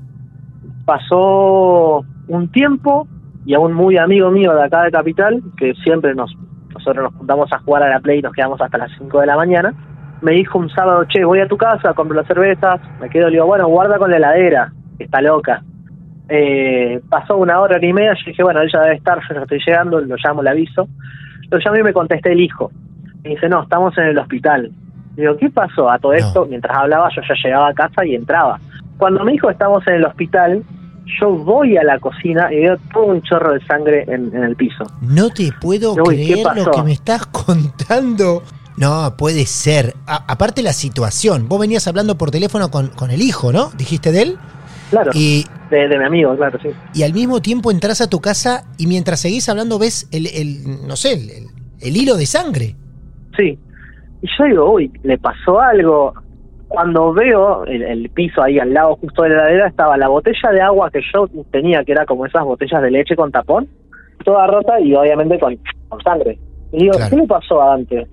Pasó 0.84 2.04
un 2.28 2.52
tiempo 2.52 3.08
y 3.44 3.54
a 3.54 3.58
un 3.58 3.72
muy 3.72 3.96
amigo 3.96 4.30
mío 4.30 4.54
de 4.54 4.64
acá 4.64 4.84
de 4.84 4.90
Capital, 4.90 5.42
que 5.56 5.74
siempre 5.82 6.14
nos, 6.14 6.34
nosotros 6.72 7.04
nos 7.04 7.14
juntamos 7.14 7.52
a 7.52 7.58
jugar 7.60 7.82
a 7.82 7.88
la 7.88 8.00
Play 8.00 8.18
y 8.18 8.22
nos 8.22 8.32
quedamos 8.32 8.60
hasta 8.60 8.78
las 8.78 8.90
5 8.98 9.20
de 9.20 9.26
la 9.26 9.36
mañana, 9.36 9.74
me 10.20 10.32
dijo 10.32 10.58
un 10.58 10.70
sábado, 10.70 11.04
che, 11.04 11.24
voy 11.24 11.40
a 11.40 11.48
tu 11.48 11.56
casa, 11.56 11.94
compro 11.94 12.16
las 12.16 12.26
cervezas, 12.26 12.80
me 13.00 13.08
quedo, 13.08 13.26
le 13.26 13.32
digo, 13.32 13.46
bueno, 13.46 13.68
guarda 13.68 13.98
con 13.98 14.10
la 14.10 14.16
heladera, 14.16 14.72
está 14.98 15.20
loca. 15.20 15.62
Eh, 16.28 17.00
pasó 17.08 17.36
una 17.36 17.60
hora, 17.60 17.78
y 17.84 17.92
media, 17.92 18.14
yo 18.14 18.24
dije, 18.26 18.42
bueno, 18.42 18.60
ella 18.60 18.80
debe 18.80 18.96
estar, 18.96 19.18
yo 19.28 19.34
no 19.34 19.42
estoy 19.42 19.60
llegando, 19.64 20.00
lo 20.00 20.16
llamo, 20.22 20.42
le 20.42 20.50
aviso. 20.50 20.88
Lo 21.50 21.58
llamé 21.58 21.80
y 21.80 21.82
me 21.84 21.92
contesté 21.92 22.32
el 22.32 22.40
hijo. 22.40 22.70
Me 23.22 23.30
dice, 23.30 23.48
no, 23.48 23.62
estamos 23.62 23.96
en 23.96 24.04
el 24.04 24.18
hospital. 24.18 24.70
Digo, 25.16 25.36
¿qué 25.36 25.50
pasó? 25.50 25.90
A 25.90 25.98
todo 25.98 26.12
esto, 26.12 26.46
mientras 26.46 26.76
hablaba, 26.76 27.08
yo 27.14 27.22
ya 27.22 27.34
llegaba 27.42 27.68
a 27.68 27.74
casa 27.74 28.04
y 28.04 28.14
entraba. 28.14 28.60
Cuando 28.98 29.24
me 29.24 29.32
dijo, 29.32 29.48
estamos 29.48 29.86
en 29.86 29.94
el 29.94 30.04
hospital, 30.04 30.62
yo 31.20 31.30
voy 31.30 31.76
a 31.76 31.82
la 31.82 31.98
cocina 31.98 32.52
y 32.52 32.60
veo 32.60 32.76
todo 32.92 33.06
un 33.06 33.22
chorro 33.22 33.54
de 33.54 33.64
sangre 33.66 34.04
en, 34.06 34.34
el 34.34 34.54
piso. 34.56 34.84
No 35.00 35.30
te 35.30 35.50
puedo 35.60 35.94
creer 35.94 36.46
lo 36.54 36.70
que 36.70 36.82
me 36.82 36.92
estás 36.92 37.26
contando. 37.46 38.42
No, 38.78 39.16
puede 39.16 39.46
ser. 39.46 39.94
aparte 40.06 40.62
la 40.62 40.72
situación. 40.72 41.48
Vos 41.48 41.60
venías 41.60 41.86
hablando 41.88 42.16
por 42.16 42.30
teléfono 42.30 42.70
con, 42.70 42.88
con 42.88 43.10
el 43.10 43.22
hijo, 43.22 43.52
¿no? 43.52 43.70
Dijiste 43.76 44.12
de 44.12 44.22
él. 44.22 44.38
Claro. 44.90 45.10
Y, 45.14 45.44
de, 45.70 45.98
mi 45.98 46.04
amigo, 46.04 46.34
claro, 46.36 46.58
sí. 46.62 46.68
Y 46.94 47.02
al 47.02 47.12
mismo 47.12 47.40
tiempo 47.40 47.70
entras 47.70 48.00
a 48.00 48.08
tu 48.08 48.20
casa 48.20 48.64
y 48.78 48.86
mientras 48.86 49.20
seguís 49.20 49.48
hablando 49.48 49.78
ves 49.78 50.08
el, 50.12 50.26
el 50.26 50.86
no 50.86 50.96
sé, 50.96 51.12
el, 51.12 51.46
el, 51.80 51.96
hilo 51.96 52.16
de 52.16 52.26
sangre. 52.26 52.74
Sí. 53.36 53.58
Y 54.22 54.26
yo 54.38 54.44
digo, 54.44 54.72
uy, 54.72 54.90
le 55.02 55.18
pasó 55.18 55.60
algo. 55.60 56.14
Cuando 56.68 57.12
veo 57.14 57.64
el, 57.64 58.10
piso 58.10 58.42
ahí 58.42 58.58
al 58.58 58.74
lado 58.74 58.96
justo 58.96 59.22
de 59.22 59.30
la 59.30 59.36
heladera 59.36 59.68
estaba 59.68 59.96
la 59.96 60.08
botella 60.08 60.50
de 60.52 60.60
agua 60.60 60.90
que 60.90 61.00
yo 61.14 61.26
tenía, 61.50 61.82
que 61.82 61.92
era 61.92 62.04
como 62.04 62.26
esas 62.26 62.44
botellas 62.44 62.82
de 62.82 62.90
leche 62.90 63.16
con 63.16 63.32
tapón, 63.32 63.68
toda 64.24 64.46
rota 64.46 64.78
y 64.78 64.94
obviamente 64.94 65.38
con, 65.38 65.58
con 65.88 66.00
sangre. 66.02 66.38
Y 66.72 66.80
digo, 66.80 66.92
Claro. 66.96 67.10
¿qué 67.10 67.16
le 67.16 67.26
pasó 67.26 67.62
a 67.62 67.68
Dante? 67.68 68.06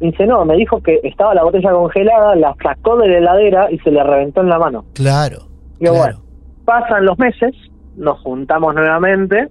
Y 0.00 0.10
dice, 0.10 0.26
no, 0.26 0.44
me 0.44 0.56
dijo 0.56 0.82
que 0.82 1.00
estaba 1.04 1.34
la 1.34 1.44
botella 1.44 1.70
congelada, 1.70 2.34
la 2.34 2.54
sacó 2.62 2.96
de 2.96 3.08
la 3.08 3.18
heladera 3.18 3.70
y 3.70 3.78
se 3.78 3.90
le 3.90 4.02
reventó 4.02 4.40
en 4.40 4.48
la 4.48 4.58
mano. 4.58 4.84
Claro. 4.94 5.38
Claro. 5.78 5.96
bueno, 5.96 6.22
pasan 6.64 7.04
los 7.04 7.18
meses, 7.18 7.54
nos 7.96 8.20
juntamos 8.20 8.74
nuevamente 8.74 9.48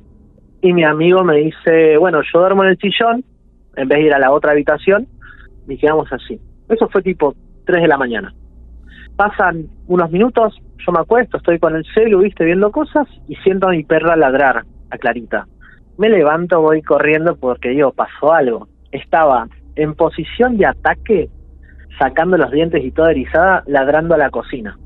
y 0.61 0.73
mi 0.73 0.83
amigo 0.83 1.23
me 1.23 1.37
dice, 1.37 1.97
bueno, 1.97 2.21
yo 2.21 2.39
duermo 2.39 2.63
en 2.63 2.69
el 2.69 2.77
sillón 2.77 3.23
en 3.75 3.87
vez 3.87 3.99
de 3.99 4.05
ir 4.05 4.13
a 4.13 4.19
la 4.19 4.31
otra 4.31 4.51
habitación 4.51 5.07
y 5.67 5.77
quedamos 5.77 6.11
así. 6.11 6.39
Eso 6.69 6.87
fue 6.89 7.01
tipo 7.01 7.35
3 7.65 7.81
de 7.81 7.87
la 7.87 7.97
mañana. 7.97 8.33
Pasan 9.15 9.67
unos 9.87 10.11
minutos, 10.11 10.57
yo 10.85 10.91
me 10.91 10.99
acuesto, 10.99 11.37
estoy 11.37 11.59
con 11.59 11.75
el 11.75 11.85
celu, 11.93 12.19
viste, 12.19 12.45
viendo 12.45 12.71
cosas 12.71 13.07
y 13.27 13.35
siento 13.37 13.67
a 13.67 13.71
mi 13.71 13.83
perra 13.83 14.15
ladrar, 14.15 14.63
a 14.89 14.97
Clarita. 14.97 15.47
Me 15.97 16.09
levanto, 16.09 16.61
voy 16.61 16.81
corriendo 16.81 17.35
porque 17.35 17.69
digo, 17.69 17.91
pasó 17.91 18.33
algo. 18.33 18.67
Estaba 18.91 19.47
en 19.75 19.95
posición 19.95 20.57
de 20.57 20.65
ataque, 20.65 21.29
sacando 21.99 22.37
los 22.37 22.51
dientes 22.51 22.83
y 22.83 22.91
toda 22.91 23.11
erizada, 23.11 23.63
ladrando 23.67 24.15
a 24.15 24.17
la 24.17 24.29
cocina. 24.29 24.77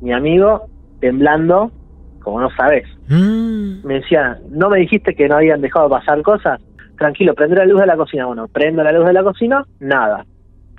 Mi 0.00 0.12
amigo, 0.12 0.66
temblando, 1.00 1.72
como 2.20 2.40
no 2.40 2.50
sabes, 2.50 2.86
Mm, 3.08 3.86
me 3.86 3.94
decía, 3.94 4.38
¿no 4.50 4.68
me 4.68 4.80
dijiste 4.80 5.14
que 5.14 5.28
no 5.28 5.36
habían 5.36 5.62
dejado 5.62 5.88
pasar 5.88 6.20
cosas? 6.22 6.60
Tranquilo, 6.98 7.34
prende 7.34 7.56
la 7.56 7.64
luz 7.64 7.80
de 7.80 7.86
la 7.86 7.96
cocina. 7.96 8.26
Bueno, 8.26 8.48
prendo 8.48 8.82
la 8.82 8.92
luz 8.92 9.06
de 9.06 9.12
la 9.12 9.22
cocina, 9.22 9.64
nada. 9.80 10.26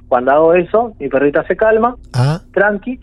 Cuando 0.07 0.31
hago 0.31 0.53
eso, 0.53 0.93
mi 0.99 1.09
perrita 1.09 1.43
se 1.47 1.55
calma, 1.55 1.95
ah, 2.13 2.39
tranqui. 2.53 2.99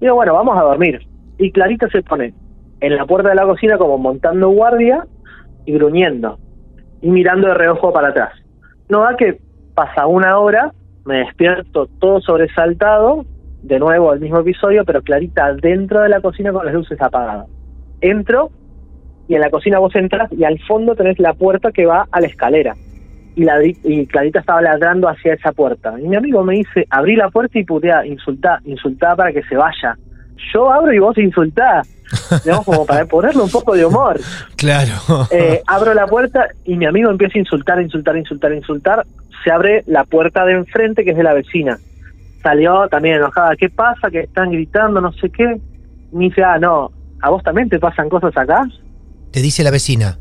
Digo, 0.00 0.14
bueno, 0.16 0.34
vamos 0.34 0.58
a 0.58 0.62
dormir. 0.62 1.00
Y 1.38 1.52
Clarita 1.52 1.88
se 1.90 2.02
pone 2.02 2.34
en 2.80 2.96
la 2.96 3.04
puerta 3.04 3.28
de 3.28 3.34
la 3.34 3.44
cocina 3.44 3.78
como 3.78 3.98
montando 3.98 4.48
guardia 4.50 5.06
y 5.64 5.72
gruñendo. 5.72 6.38
Y 7.02 7.10
mirando 7.10 7.48
de 7.48 7.54
reojo 7.54 7.92
para 7.92 8.08
atrás. 8.08 8.32
No 8.88 9.00
da 9.00 9.16
que 9.16 9.40
pasa 9.76 10.06
una 10.06 10.38
hora, 10.38 10.72
me 11.04 11.18
despierto 11.18 11.86
todo 12.00 12.20
sobresaltado, 12.20 13.24
de 13.62 13.78
nuevo 13.78 14.12
el 14.14 14.20
mismo 14.20 14.40
episodio, 14.40 14.84
pero 14.84 15.02
Clarita 15.02 15.52
dentro 15.52 16.00
de 16.00 16.08
la 16.08 16.20
cocina 16.20 16.50
con 16.50 16.64
las 16.64 16.74
luces 16.74 17.00
apagadas. 17.00 17.46
Entro 18.00 18.50
y 19.28 19.34
en 19.34 19.40
la 19.42 19.50
cocina 19.50 19.78
vos 19.78 19.94
entras 19.94 20.32
y 20.32 20.44
al 20.44 20.58
fondo 20.60 20.94
tenés 20.94 21.18
la 21.18 21.34
puerta 21.34 21.72
que 21.72 21.84
va 21.84 22.08
a 22.10 22.20
la 22.20 22.26
escalera. 22.26 22.74
Y, 23.34 23.44
la, 23.44 23.62
y 23.62 24.06
Clarita 24.06 24.40
estaba 24.40 24.62
ladrando 24.62 25.08
hacia 25.08 25.34
esa 25.34 25.52
puerta. 25.52 25.94
Y 26.00 26.08
mi 26.08 26.16
amigo 26.16 26.42
me 26.42 26.54
dice, 26.54 26.86
abrí 26.88 27.16
la 27.16 27.28
puerta 27.28 27.58
y 27.58 27.64
putea, 27.64 28.06
insultá, 28.06 28.60
insultá 28.64 29.14
para 29.14 29.30
que 29.30 29.42
se 29.42 29.56
vaya. 29.56 29.94
Yo 30.54 30.72
abro 30.72 30.92
y 30.92 30.98
vos 30.98 31.18
insultá. 31.18 31.82
Digamos, 32.44 32.64
como 32.64 32.86
para 32.86 33.04
ponerle 33.04 33.42
un 33.42 33.50
poco 33.50 33.74
de 33.74 33.84
humor. 33.84 34.18
claro. 34.56 34.92
Eh, 35.30 35.60
abro 35.66 35.92
la 35.92 36.06
puerta 36.06 36.48
y 36.64 36.76
mi 36.76 36.86
amigo 36.86 37.10
empieza 37.10 37.36
a 37.36 37.40
insultar, 37.40 37.82
insultar, 37.82 38.16
insultar, 38.16 38.52
insultar. 38.54 39.06
Se 39.46 39.52
abre 39.52 39.84
la 39.86 40.02
puerta 40.02 40.44
de 40.44 40.54
enfrente, 40.54 41.04
que 41.04 41.12
es 41.12 41.16
de 41.16 41.22
la 41.22 41.32
vecina. 41.32 41.78
Salió 42.42 42.88
también 42.88 43.14
enojada. 43.14 43.54
¿Qué 43.54 43.68
pasa? 43.70 44.10
Que 44.10 44.22
están 44.22 44.50
gritando, 44.50 45.00
no 45.00 45.12
sé 45.12 45.30
qué. 45.30 45.60
Me 46.10 46.24
dice, 46.24 46.42
ah, 46.42 46.58
no, 46.58 46.90
¿a 47.22 47.30
vos 47.30 47.44
también 47.44 47.68
te 47.68 47.78
pasan 47.78 48.08
cosas 48.08 48.36
acá? 48.36 48.64
Te 49.30 49.40
dice 49.40 49.62
la 49.62 49.70
vecina. 49.70 50.18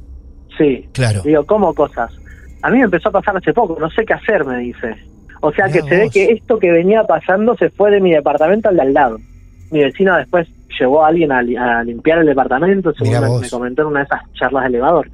Sí. 0.60 0.88
Claro. 0.92 1.24
Digo, 1.24 1.44
¿cómo 1.48 1.74
cosas? 1.74 2.12
A 2.62 2.70
mí 2.70 2.78
me 2.78 2.84
empezó 2.84 3.10
a 3.10 3.14
pasar 3.14 3.36
hace 3.36 3.52
poco, 3.52 3.76
no 3.80 3.90
sé 3.90 4.06
qué 4.06 4.14
hacer, 4.14 4.46
me 4.46 4.60
dice. 4.60 4.96
O 5.42 5.52
sea 5.52 5.70
que 5.70 5.82
se 5.82 5.98
ve 5.98 6.10
que 6.12 6.26
esto 6.26 6.60
que 6.60 6.72
venía 6.72 7.04
pasando 7.06 7.56
se 7.58 7.72
fue 7.72 7.90
de 7.90 8.02
mi 8.02 8.12
departamento 8.12 8.70
al 8.70 8.76
de 8.76 8.82
al 8.84 8.94
lado. 8.94 9.18
Mi 9.72 9.80
vecino 9.84 10.16
después 10.18 10.48
llevó 10.80 11.04
a 11.04 11.08
alguien 11.08 11.32
a, 11.32 11.42
li- 11.42 11.58
a 11.58 11.84
limpiar 11.84 12.20
el 12.20 12.28
departamento, 12.28 12.94
según 12.94 13.42
me, 13.42 13.50
comentó 13.50 13.82
en 13.82 13.88
una 13.88 14.00
de 14.02 14.06
esas 14.06 14.22
charlas 14.34 14.64
de 14.66 14.70
elevador. 14.70 15.10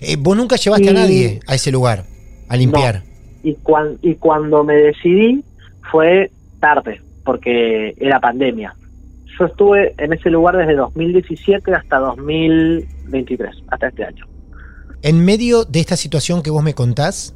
Eh, 0.00 0.16
vos 0.18 0.36
nunca 0.36 0.56
llevaste 0.56 0.88
a 0.90 0.92
nadie 0.92 1.38
a 1.46 1.54
ese 1.54 1.70
lugar 1.70 2.04
a 2.48 2.56
limpiar. 2.56 3.02
Y, 3.42 3.54
cuan- 3.56 3.98
y 4.02 4.14
cuando 4.14 4.64
me 4.64 4.74
decidí 4.74 5.44
fue 5.90 6.30
tarde, 6.60 7.00
porque 7.24 7.94
era 7.98 8.20
pandemia. 8.20 8.74
Yo 9.38 9.46
estuve 9.46 9.94
en 9.98 10.12
ese 10.12 10.30
lugar 10.30 10.56
desde 10.56 10.76
2017 10.76 11.74
hasta 11.74 11.98
2023, 11.98 13.50
hasta 13.68 13.88
este 13.88 14.04
año. 14.04 14.26
En 15.02 15.24
medio 15.24 15.64
de 15.64 15.80
esta 15.80 15.96
situación 15.96 16.42
que 16.42 16.50
vos 16.50 16.62
me 16.62 16.74
contás, 16.74 17.34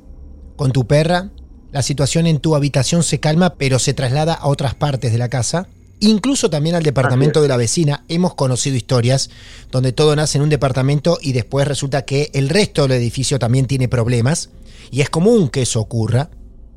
con 0.56 0.72
tu 0.72 0.86
perra, 0.86 1.30
la 1.70 1.82
situación 1.82 2.26
en 2.26 2.38
tu 2.38 2.54
habitación 2.54 3.02
se 3.02 3.20
calma, 3.20 3.54
pero 3.56 3.78
se 3.78 3.92
traslada 3.94 4.32
a 4.34 4.48
otras 4.48 4.74
partes 4.74 5.12
de 5.12 5.18
la 5.18 5.28
casa. 5.28 5.68
Incluso 6.00 6.48
también 6.48 6.76
al 6.76 6.82
departamento 6.82 7.42
de 7.42 7.48
la 7.48 7.56
vecina. 7.56 8.04
Hemos 8.08 8.34
conocido 8.34 8.76
historias 8.76 9.30
donde 9.70 9.92
todo 9.92 10.14
nace 10.14 10.38
en 10.38 10.44
un 10.44 10.50
departamento 10.50 11.18
y 11.20 11.32
después 11.32 11.66
resulta 11.66 12.04
que 12.04 12.30
el 12.34 12.48
resto 12.48 12.82
del 12.82 12.92
edificio 12.92 13.38
también 13.38 13.66
tiene 13.66 13.88
problemas. 13.88 14.52
Y 14.90 15.00
es 15.00 15.10
común 15.10 15.48
que 15.48 15.62
eso 15.62 15.80
ocurra. 15.80 16.30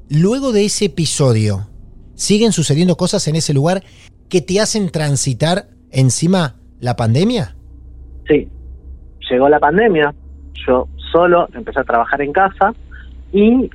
Luego 0.10 0.52
de 0.52 0.66
ese 0.66 0.86
episodio, 0.86 1.68
¿siguen 2.16 2.52
sucediendo 2.52 2.98
cosas 2.98 3.28
en 3.28 3.36
ese 3.36 3.54
lugar 3.54 3.84
que 4.28 4.42
te 4.42 4.60
hacen 4.60 4.90
transitar 4.90 5.68
encima 5.92 6.56
la 6.80 6.96
pandemia? 6.96 7.56
Sí, 8.28 8.50
llegó 9.30 9.48
la 9.50 9.60
pandemia, 9.60 10.14
yo 10.68 10.88
solo 11.12 11.48
empecé 11.54 11.80
a 11.80 11.84
trabajar 11.84 12.22
en 12.22 12.34
casa 12.34 12.74
y 13.32 13.70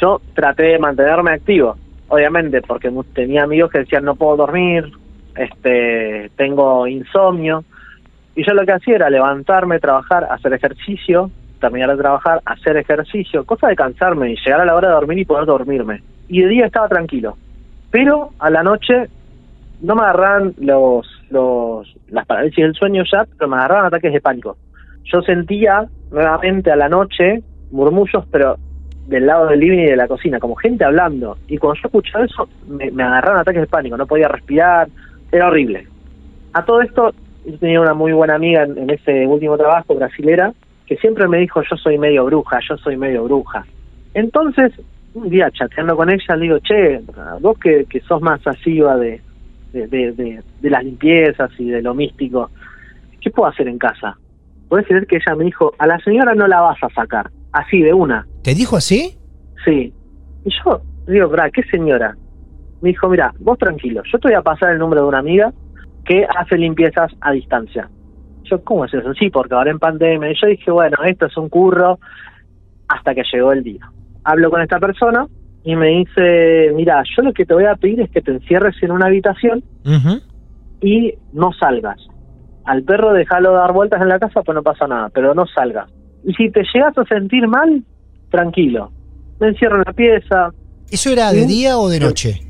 yo 0.00 0.20
traté 0.34 0.64
de 0.64 0.78
mantenerme 0.78 1.32
activo, 1.32 1.76
obviamente, 2.10 2.60
porque 2.60 2.92
tenía 3.14 3.44
amigos 3.44 3.70
que 3.70 3.78
decían 3.78 4.04
no 4.04 4.16
puedo 4.16 4.36
dormir, 4.36 4.92
este, 5.36 6.30
tengo 6.36 6.86
insomnio, 6.86 7.64
y 8.34 8.44
yo 8.44 8.52
lo 8.52 8.66
que 8.66 8.72
hacía 8.72 8.96
era 8.96 9.10
levantarme, 9.10 9.78
trabajar, 9.78 10.26
hacer 10.30 10.52
ejercicio, 10.52 11.30
terminar 11.60 11.90
de 11.90 12.02
trabajar, 12.02 12.40
hacer 12.44 12.76
ejercicio, 12.76 13.44
cosa 13.44 13.68
de 13.68 13.76
cansarme 13.76 14.32
y 14.32 14.36
llegar 14.36 14.60
a 14.60 14.64
la 14.64 14.74
hora 14.74 14.88
de 14.88 14.94
dormir 14.94 15.18
y 15.18 15.24
poder 15.24 15.46
dormirme. 15.46 16.02
Y 16.28 16.42
de 16.42 16.48
día 16.48 16.66
estaba 16.66 16.88
tranquilo, 16.88 17.36
pero 17.90 18.30
a 18.40 18.50
la 18.50 18.62
noche 18.62 19.08
no 19.80 19.94
me 19.94 20.02
agarraban 20.02 20.54
los, 20.58 21.06
los, 21.30 21.96
las 22.08 22.26
parálisis 22.26 22.64
del 22.64 22.74
sueño 22.74 23.04
ya, 23.10 23.24
pero 23.38 23.48
me 23.48 23.56
agarraban 23.56 23.86
ataques 23.86 24.12
de 24.12 24.20
pánico. 24.20 24.56
Yo 25.04 25.22
sentía 25.22 25.86
nuevamente 26.10 26.72
a 26.72 26.76
la 26.76 26.88
noche 26.88 27.42
murmullos, 27.70 28.24
pero 28.32 28.56
del 29.10 29.26
lado 29.26 29.48
del 29.48 29.58
living 29.58 29.78
y 29.80 29.86
de 29.86 29.96
la 29.96 30.06
cocina, 30.06 30.38
como 30.38 30.54
gente 30.54 30.84
hablando. 30.84 31.36
Y 31.48 31.58
cuando 31.58 31.80
yo 31.82 31.88
escuchaba 31.88 32.24
eso, 32.24 32.48
me, 32.68 32.90
me 32.92 33.02
agarraron 33.02 33.40
ataques 33.40 33.62
de 33.62 33.66
pánico, 33.66 33.96
no 33.96 34.06
podía 34.06 34.28
respirar, 34.28 34.88
era 35.32 35.48
horrible. 35.48 35.86
A 36.52 36.64
todo 36.64 36.80
esto, 36.80 37.12
yo 37.44 37.58
tenía 37.58 37.80
una 37.80 37.92
muy 37.92 38.12
buena 38.12 38.36
amiga 38.36 38.62
en, 38.62 38.88
ese 38.88 39.26
último 39.26 39.58
trabajo, 39.58 39.96
brasilera, 39.96 40.52
que 40.86 40.96
siempre 40.96 41.26
me 41.26 41.38
dijo, 41.38 41.60
yo 41.68 41.76
soy 41.76 41.98
medio 41.98 42.24
bruja, 42.24 42.60
yo 42.68 42.76
soy 42.76 42.96
medio 42.96 43.24
bruja. 43.24 43.64
Entonces, 44.14 44.72
un 45.14 45.28
día 45.28 45.50
chateando 45.50 45.96
con 45.96 46.08
ella, 46.08 46.36
le 46.36 46.42
digo, 46.42 46.58
che, 46.60 47.00
vos 47.40 47.58
que, 47.58 47.86
sos 48.06 48.22
más 48.22 48.44
asiva 48.46 48.96
de, 48.96 49.20
de, 49.72 49.86
de, 49.88 50.12
de- 50.12 50.42
de 50.60 50.70
las 50.70 50.84
limpiezas 50.84 51.50
y 51.58 51.68
de 51.68 51.82
lo 51.82 51.94
místico, 51.94 52.50
¿qué 53.20 53.30
puedo 53.30 53.48
hacer 53.48 53.66
en 53.66 53.78
casa? 53.78 54.16
Puedes 54.68 54.86
creer 54.86 55.06
que 55.08 55.16
ella 55.16 55.34
me 55.34 55.44
dijo, 55.46 55.74
a 55.78 55.86
la 55.88 55.98
señora 55.98 56.32
no 56.34 56.46
la 56.46 56.60
vas 56.60 56.78
a 56.82 56.88
sacar, 56.90 57.28
así 57.52 57.80
de 57.80 57.92
una. 57.92 58.26
¿Te 58.42 58.54
dijo 58.54 58.76
así? 58.76 59.18
Sí. 59.64 59.92
Y 60.44 60.50
yo 60.64 60.82
digo, 61.06 61.28
¿verdad? 61.28 61.50
¿Qué 61.52 61.62
señora? 61.64 62.16
Me 62.80 62.90
dijo, 62.90 63.08
mira, 63.08 63.32
vos 63.40 63.58
tranquilo, 63.58 64.02
yo 64.10 64.18
te 64.18 64.28
voy 64.28 64.34
a 64.34 64.42
pasar 64.42 64.72
el 64.72 64.78
número 64.78 65.02
de 65.02 65.08
una 65.08 65.18
amiga 65.18 65.52
que 66.04 66.26
hace 66.36 66.56
limpiezas 66.56 67.12
a 67.20 67.32
distancia. 67.32 67.88
Yo, 68.44 68.62
¿cómo 68.64 68.84
es 68.84 68.94
eso? 68.94 69.12
Sí, 69.14 69.30
porque 69.30 69.54
ahora 69.54 69.70
en 69.70 69.78
pandemia. 69.78 70.30
Y 70.30 70.34
yo 70.40 70.48
dije, 70.48 70.70
bueno, 70.70 70.96
esto 71.04 71.26
es 71.26 71.36
un 71.36 71.48
curro 71.48 71.98
hasta 72.88 73.14
que 73.14 73.22
llegó 73.32 73.52
el 73.52 73.62
día. 73.62 73.90
Hablo 74.24 74.50
con 74.50 74.62
esta 74.62 74.80
persona 74.80 75.26
y 75.62 75.76
me 75.76 75.88
dice, 75.88 76.72
mira, 76.74 77.02
yo 77.16 77.22
lo 77.22 77.32
que 77.32 77.44
te 77.44 77.54
voy 77.54 77.66
a 77.66 77.76
pedir 77.76 78.00
es 78.00 78.10
que 78.10 78.22
te 78.22 78.32
encierres 78.32 78.74
en 78.82 78.92
una 78.92 79.06
habitación 79.06 79.62
y 80.80 81.14
no 81.32 81.52
salgas. 81.52 81.98
Al 82.64 82.82
perro 82.82 83.12
déjalo 83.12 83.52
dar 83.52 83.72
vueltas 83.72 84.00
en 84.00 84.08
la 84.08 84.18
casa, 84.18 84.42
pues 84.42 84.54
no 84.54 84.62
pasa 84.62 84.86
nada, 84.86 85.10
pero 85.10 85.34
no 85.34 85.46
salgas. 85.46 85.90
Y 86.24 86.32
si 86.34 86.50
te 86.50 86.62
llegas 86.74 86.96
a 86.98 87.04
sentir 87.06 87.46
mal, 87.48 87.82
tranquilo. 88.30 88.92
Me 89.40 89.48
encierro 89.48 89.76
en 89.76 89.82
la 89.86 89.92
pieza, 89.92 90.50
¿Eso 90.90 91.10
era 91.10 91.32
de 91.32 91.42
Sí. 91.42 91.46
día 91.48 91.78
o 91.78 91.88
de 91.88 92.00
noche? 92.00 92.40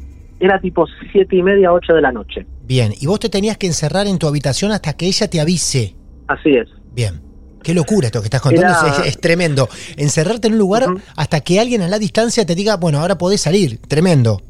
era 0.41 0.59
tipo 0.59 0.87
siete 1.13 1.37
y 1.37 1.43
media, 1.43 1.71
ocho 1.73 1.93
de 1.93 2.01
la 2.01 2.11
noche. 2.11 2.47
Bien, 2.65 2.93
y 2.99 3.07
vos 3.07 3.21
te 3.21 3.29
tenías 3.29 3.59
que 3.59 3.67
encerrar 3.67 4.07
en 4.07 4.19
tu 4.19 4.27
habitación 4.27 4.73
hasta 4.73 4.95
que 4.95 5.07
ella 5.07 5.29
te 5.29 5.41
avise. 5.41 5.95
Así 6.29 6.51
es. 6.57 6.67
Bien. 6.95 7.21
Qué 7.63 7.75
locura 7.75 8.07
esto 8.07 8.21
que 8.21 8.27
estás 8.29 8.41
contando, 8.41 8.67
Era- 8.89 9.03
es, 9.03 9.09
es 9.09 9.21
tremendo. 9.21 9.69
Encerrarte 9.99 10.49
en 10.49 10.55
un 10.55 10.59
lugar 10.61 10.87
hasta 11.15 11.41
que 11.43 11.61
alguien 11.61 11.83
a 11.83 11.89
la 11.89 11.99
distancia 11.99 12.47
te 12.47 12.55
diga, 12.55 12.77
bueno, 12.79 12.99
ahora 13.01 13.19
podés 13.19 13.43
salir. 13.43 13.79
Tremendo. 13.87 14.41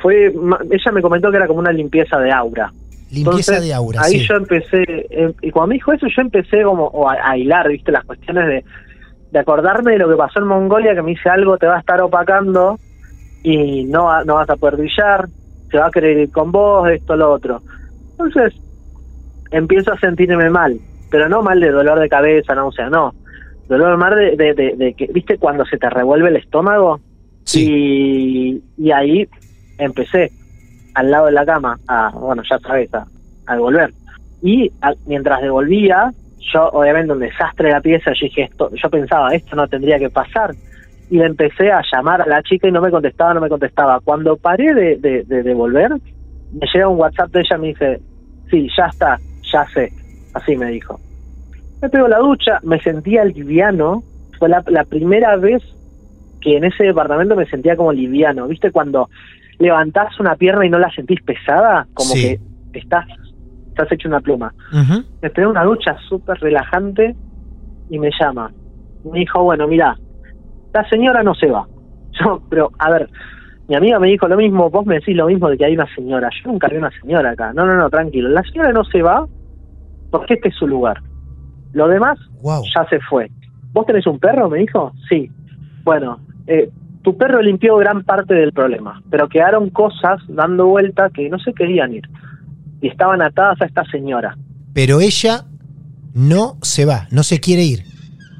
Fue, 0.00 0.28
ella 0.28 0.92
me 0.92 1.02
comentó 1.02 1.30
que 1.30 1.36
era 1.36 1.46
como 1.46 1.58
una 1.60 1.72
limpieza 1.72 2.18
de 2.18 2.32
aura. 2.32 2.72
Limpieza 3.14 3.52
Entonces, 3.52 3.62
de 3.64 3.74
aura, 3.74 4.00
Ahí 4.02 4.20
sí. 4.20 4.26
yo 4.28 4.34
empecé, 4.36 4.82
eh, 4.88 5.32
y 5.42 5.50
cuando 5.50 5.68
me 5.68 5.74
dijo 5.74 5.92
eso, 5.92 6.06
yo 6.08 6.22
empecé 6.22 6.62
como 6.62 7.08
a, 7.08 7.16
a 7.30 7.36
hilar, 7.38 7.68
viste, 7.68 7.90
las 7.92 8.04
cuestiones 8.04 8.46
de, 8.46 8.64
de 9.30 9.38
acordarme 9.38 9.92
de 9.92 9.98
lo 9.98 10.08
que 10.08 10.16
pasó 10.16 10.40
en 10.40 10.46
Mongolia, 10.46 10.94
que 10.94 11.02
me 11.02 11.10
dice 11.12 11.28
algo 11.28 11.56
te 11.56 11.66
va 11.66 11.76
a 11.76 11.80
estar 11.80 12.00
opacando 12.02 12.78
y 13.42 13.84
no, 13.84 14.24
no 14.24 14.34
vas 14.36 14.50
a 14.50 14.56
poder 14.56 14.76
brillar, 14.76 15.26
se 15.70 15.78
va 15.78 15.86
a 15.86 15.90
querer 15.90 16.18
ir 16.18 16.30
con 16.30 16.52
vos, 16.52 16.88
esto, 16.90 17.16
lo 17.16 17.32
otro. 17.32 17.60
Entonces, 18.12 18.54
empiezo 19.50 19.92
a 19.92 19.98
sentirme 19.98 20.50
mal, 20.50 20.78
pero 21.10 21.28
no 21.28 21.42
mal 21.42 21.60
de 21.60 21.70
dolor 21.70 21.98
de 22.00 22.08
cabeza, 22.08 22.54
no, 22.54 22.68
o 22.68 22.72
sea, 22.72 22.88
no, 22.90 23.14
Dolor 23.68 23.92
al 23.92 23.98
mar 23.98 24.14
de, 24.14 24.36
de, 24.36 24.52
de- 24.52 24.74
de 24.76 24.92
que, 24.92 25.06
¿viste 25.06 25.38
cuando 25.38 25.64
se 25.64 25.78
te 25.78 25.88
revuelve 25.88 26.28
el 26.28 26.36
estómago? 26.36 27.00
Sí. 27.44 28.62
Y, 28.76 28.84
y 28.86 28.90
ahí 28.92 29.26
empecé 29.78 30.30
al 30.94 31.10
lado 31.10 31.26
de 31.26 31.32
la 31.32 31.46
cama, 31.46 31.78
a, 31.86 32.10
bueno, 32.10 32.42
ya 32.48 32.58
sabes, 32.60 32.92
a, 32.94 33.06
a 33.46 33.54
devolver. 33.54 33.94
Y 34.40 34.72
a- 34.80 34.94
mientras 35.04 35.40
devolvía, 35.42 36.12
yo, 36.52 36.68
obviamente, 36.70 37.12
un 37.12 37.20
desastre 37.20 37.68
de 37.68 37.74
la 37.74 37.80
pieza, 37.80 38.12
yo 38.12 38.26
dije, 38.26 38.42
esto, 38.44 38.70
yo 38.74 38.90
pensaba, 38.90 39.34
esto 39.34 39.56
no 39.56 39.68
tendría 39.68 39.98
que 39.98 40.10
pasar. 40.10 40.54
Y 41.08 41.20
empecé 41.20 41.70
a 41.72 41.82
llamar 41.92 42.22
a 42.22 42.26
la 42.26 42.42
chica 42.42 42.68
y 42.68 42.72
no 42.72 42.80
me 42.80 42.90
contestaba, 42.90 43.34
no 43.34 43.40
me 43.40 43.48
contestaba. 43.48 44.00
Cuando 44.00 44.36
paré 44.36 44.74
de, 44.74 44.96
de, 44.98 45.24
de 45.24 45.42
devolver, 45.42 45.90
me 46.50 46.66
llega 46.72 46.88
un 46.88 46.98
WhatsApp 47.00 47.30
de 47.32 47.40
ella, 47.40 47.58
me 47.58 47.68
dice, 47.68 48.02
sí, 48.50 48.68
ya 48.76 48.86
está, 48.86 49.20
ya 49.52 49.66
sé. 49.74 49.92
Así 50.32 50.56
me 50.56 50.70
dijo. 50.70 51.00
Me 51.80 51.90
pego 51.90 52.08
la 52.08 52.18
ducha, 52.18 52.60
me 52.62 52.80
sentía 52.80 53.24
liviano. 53.24 54.04
Fue 54.38 54.48
la 54.48 54.84
primera 54.84 55.36
vez 55.36 55.62
que 56.40 56.56
en 56.56 56.64
ese 56.64 56.84
departamento 56.84 57.36
me 57.36 57.46
sentía 57.46 57.76
como 57.76 57.92
liviano. 57.92 58.46
¿Viste 58.48 58.70
cuando 58.70 59.08
levantás 59.58 60.18
una 60.20 60.36
pierna 60.36 60.66
y 60.66 60.70
no 60.70 60.78
la 60.78 60.90
sentís 60.90 61.20
pesada? 61.22 61.86
Como 61.94 62.10
Sí. 62.10 62.38
que 62.72 62.78
estás, 62.78 63.06
estás 63.68 63.90
hecho 63.92 64.08
una 64.08 64.20
pluma. 64.20 64.52
Me 65.22 65.30
pegué 65.30 65.46
una 65.46 65.64
ducha 65.64 65.96
súper 66.08 66.38
relajante 66.40 67.14
y 67.90 67.98
me 67.98 68.10
llama. 68.20 68.50
Me 69.10 69.20
dijo, 69.20 69.42
bueno, 69.42 69.66
mira, 69.68 69.96
la 70.72 70.88
señora 70.88 71.22
no 71.22 71.34
se 71.34 71.46
va. 71.50 71.66
Yo, 72.20 72.40
pero, 72.48 72.70
a 72.78 72.90
ver, 72.90 73.08
mi 73.68 73.74
amiga 73.76 73.98
me 73.98 74.08
dijo 74.08 74.26
lo 74.28 74.36
mismo, 74.36 74.70
vos 74.70 74.86
me 74.86 74.96
decís 74.96 75.16
lo 75.16 75.26
mismo 75.26 75.48
de 75.48 75.56
que 75.58 75.64
hay 75.64 75.74
una 75.74 75.86
señora. 75.94 76.28
Yo 76.42 76.50
nunca 76.50 76.68
vi 76.68 76.76
una 76.76 76.90
señora 77.00 77.30
acá. 77.30 77.52
No, 77.52 77.64
no, 77.66 77.74
no, 77.76 77.88
tranquilo. 77.90 78.28
La 78.28 78.42
señora 78.42 78.72
no 78.72 78.84
se 78.84 79.02
va 79.02 79.26
porque 80.10 80.34
este 80.34 80.48
es 80.48 80.54
su 80.56 80.66
lugar. 80.66 81.00
Lo 81.72 81.88
demás 81.88 82.18
Wow. 82.42 82.62
ya 82.74 82.86
se 82.88 83.00
fue. 83.00 83.30
¿Vos 83.72 83.86
tenés 83.86 84.06
un 84.06 84.18
perro? 84.20 84.48
Me 84.48 84.58
dijo. 84.58 84.92
Sí. 85.08 85.28
Bueno, 85.82 86.20
eh, 86.46 86.70
tu 87.04 87.18
perro 87.18 87.42
limpió 87.42 87.76
gran 87.76 88.02
parte 88.02 88.32
del 88.32 88.52
problema, 88.52 89.02
pero 89.10 89.28
quedaron 89.28 89.68
cosas 89.68 90.22
dando 90.26 90.66
vuelta 90.66 91.10
que 91.10 91.28
no 91.28 91.38
se 91.38 91.52
querían 91.52 91.92
ir. 91.92 92.08
Y 92.80 92.88
estaban 92.88 93.20
atadas 93.20 93.60
a 93.60 93.66
esta 93.66 93.84
señora. 93.84 94.36
Pero 94.72 95.00
ella 95.00 95.44
no 96.14 96.56
se 96.62 96.86
va, 96.86 97.06
no 97.10 97.22
se 97.22 97.40
quiere 97.40 97.62
ir. 97.62 97.84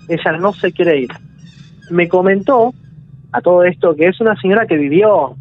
ella 0.09 0.33
no 0.39 0.55
se 0.55 0.73
quiere 0.73 0.99
ir. 0.99 1.11
Me 1.91 2.09
comentó 2.09 2.73
a 3.33 3.43
todo 3.43 3.65
esto 3.65 3.95
que 3.95 4.07
es 4.07 4.19
una 4.23 4.35
señora 4.41 4.67
que 4.67 4.79
vivió 4.79 5.37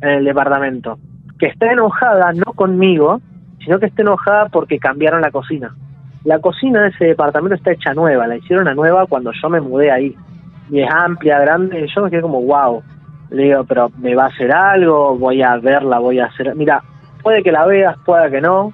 en 0.00 0.08
el 0.08 0.24
departamento, 0.24 0.98
que 1.38 1.48
está 1.48 1.70
enojada 1.70 2.32
no 2.32 2.54
conmigo, 2.54 3.20
sino 3.62 3.78
que 3.80 3.86
está 3.86 4.00
enojada 4.00 4.48
porque 4.48 4.78
cambiaron 4.78 5.20
la 5.20 5.30
cocina. 5.30 5.76
La 6.24 6.38
cocina 6.38 6.82
de 6.82 6.88
ese 6.88 7.04
departamento 7.04 7.54
está 7.54 7.72
hecha 7.72 7.92
nueva, 7.92 8.26
la 8.26 8.36
hicieron 8.36 8.66
a 8.66 8.74
nueva 8.74 9.06
cuando 9.06 9.30
yo 9.32 9.50
me 9.50 9.60
mudé 9.60 9.90
ahí. 9.90 10.16
Y 10.72 10.80
es 10.80 10.88
amplia, 10.90 11.38
grande, 11.38 11.86
yo 11.94 12.02
me 12.02 12.10
quedé 12.10 12.22
como, 12.22 12.40
wow. 12.40 12.82
Le 13.28 13.42
digo, 13.42 13.64
pero 13.64 13.90
¿me 13.98 14.14
va 14.14 14.24
a 14.24 14.28
hacer 14.28 14.50
algo? 14.50 15.18
Voy 15.18 15.42
a 15.42 15.58
verla, 15.58 15.98
voy 15.98 16.18
a 16.18 16.24
hacer... 16.24 16.56
Mira, 16.56 16.82
puede 17.22 17.42
que 17.42 17.52
la 17.52 17.66
veas, 17.66 17.94
pueda 18.06 18.30
que 18.30 18.40
no, 18.40 18.72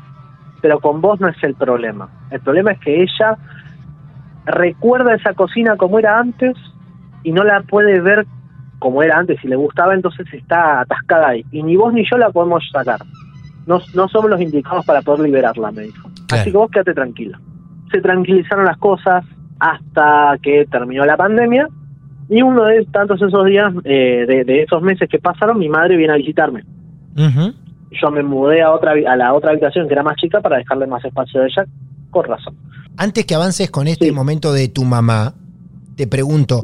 pero 0.63 0.79
con 0.79 1.01
vos 1.01 1.19
no 1.19 1.27
es 1.27 1.37
el 1.43 1.57
problema. 1.57 2.09
El 2.31 2.39
problema 2.39 2.71
es 2.71 2.79
que 2.79 3.03
ella 3.03 3.37
recuerda 4.45 5.13
esa 5.17 5.35
cocina 5.35 5.77
como 5.77 5.99
era 5.99 6.21
antes 6.21 6.57
y 7.25 7.33
no 7.33 7.43
la 7.43 7.63
puede 7.63 8.01
ver 8.01 8.27
como 8.79 9.03
era 9.03 9.19
antes 9.19 9.43
y 9.43 9.49
le 9.49 9.57
gustaba, 9.57 9.93
entonces 9.93 10.33
está 10.33 10.83
atascada 10.83 11.31
ahí. 11.31 11.45
Y 11.51 11.65
ni 11.65 11.75
vos 11.75 11.93
ni 11.93 12.09
yo 12.09 12.17
la 12.17 12.31
podemos 12.31 12.63
sacar. 12.71 13.01
No, 13.67 13.81
no 13.95 14.07
somos 14.07 14.31
los 14.31 14.41
indicados 14.41 14.87
para 14.87 15.03
poder 15.03 15.23
liberarla, 15.23 15.73
me 15.73 15.83
dijo. 15.83 16.09
Claro. 16.29 16.43
Así 16.43 16.53
que 16.53 16.59
vos 16.59 16.71
quédate 16.71 16.95
tranquila. 16.95 17.41
Se 17.91 18.01
tranquilizaron 18.01 18.67
las 18.67 18.79
cosas 18.79 19.25
hasta 19.59 20.39
que 20.41 20.65
terminó 20.71 21.05
la 21.05 21.17
pandemia 21.17 21.69
y 22.29 22.43
uno 22.43 22.65
de 22.65 22.85
tantos 22.93 23.21
esos 23.23 23.45
días, 23.47 23.73
eh, 23.85 24.25
de, 24.27 24.45
de 24.45 24.63
esos 24.63 24.83
meses 24.83 25.09
que 25.09 25.19
pasaron, 25.19 25.59
mi 25.59 25.69
madre 25.69 25.97
viene 25.97 26.13
a 26.13 26.17
visitarme. 26.17 26.65
Yo 28.01 28.11
me 28.11 28.23
mudé 28.23 28.63
a 28.63 28.71
otra 28.73 28.93
a 28.93 29.17
la 29.17 29.33
otra 29.35 29.51
habitación 29.51 29.87
que 29.89 29.95
era 29.95 30.03
más 30.03 30.17
chica 30.17 30.41
para 30.41 30.59
dejarle 30.59 30.87
más 30.87 31.05
espacio 31.05 31.41
a 31.43 31.47
ella, 31.47 31.65
con 32.11 32.25
razón. 32.25 32.55
Antes 32.97 33.25
que 33.25 33.35
avances 33.35 33.71
con 33.71 33.87
este 33.89 34.07
Sí. 34.07 34.13
momento 34.13 34.53
de 34.53 34.69
tu 34.69 34.85
mamá, 34.85 35.35
te 35.97 36.07
pregunto, 36.07 36.61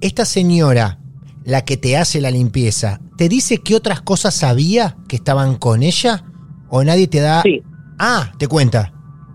esta 0.00 0.24
señora, 0.24 0.98
la 1.44 1.64
que 1.64 1.76
te 1.76 1.96
hace 1.96 2.20
la 2.20 2.30
limpieza, 2.30 3.00
¿te 3.16 3.28
dice 3.28 3.58
qué 3.64 3.74
otras 3.74 4.00
cosas 4.02 4.34
sabía 4.34 4.96
que 5.08 5.16
estaban 5.16 5.56
con 5.56 5.82
ella? 5.82 6.22
¿O 6.68 6.82
nadie 6.84 7.06
te 7.08 7.20
da... 7.20 7.42
Sí, 7.42 7.62
Ah, 7.98 8.30
te 8.38 8.46
cuenta. 8.46 8.92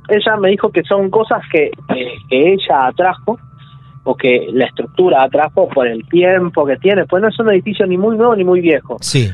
ella 0.09 0.37
me 0.37 0.49
dijo 0.49 0.71
que 0.71 0.83
son 0.83 1.09
cosas 1.09 1.41
que- 1.51 1.71
que 2.29 2.53
ella 2.53 2.87
atrajo 2.87 3.39
o 4.03 4.15
que 4.15 4.47
la 4.51 4.65
estructura 4.65 5.23
atrajo 5.23 5.67
por 5.69 5.87
el 5.87 6.07
tiempo 6.09 6.65
que 6.65 6.77
tiene. 6.77 7.05
Pues 7.05 7.21
no 7.21 7.29
es 7.29 7.39
un 7.39 7.49
edificio 7.49 7.85
ni 7.85 7.97
muy 7.97 8.17
nuevo 8.17 8.35
ni 8.35 8.43
muy 8.43 8.61
viejo, 8.61 8.97
Sí. 9.01 9.29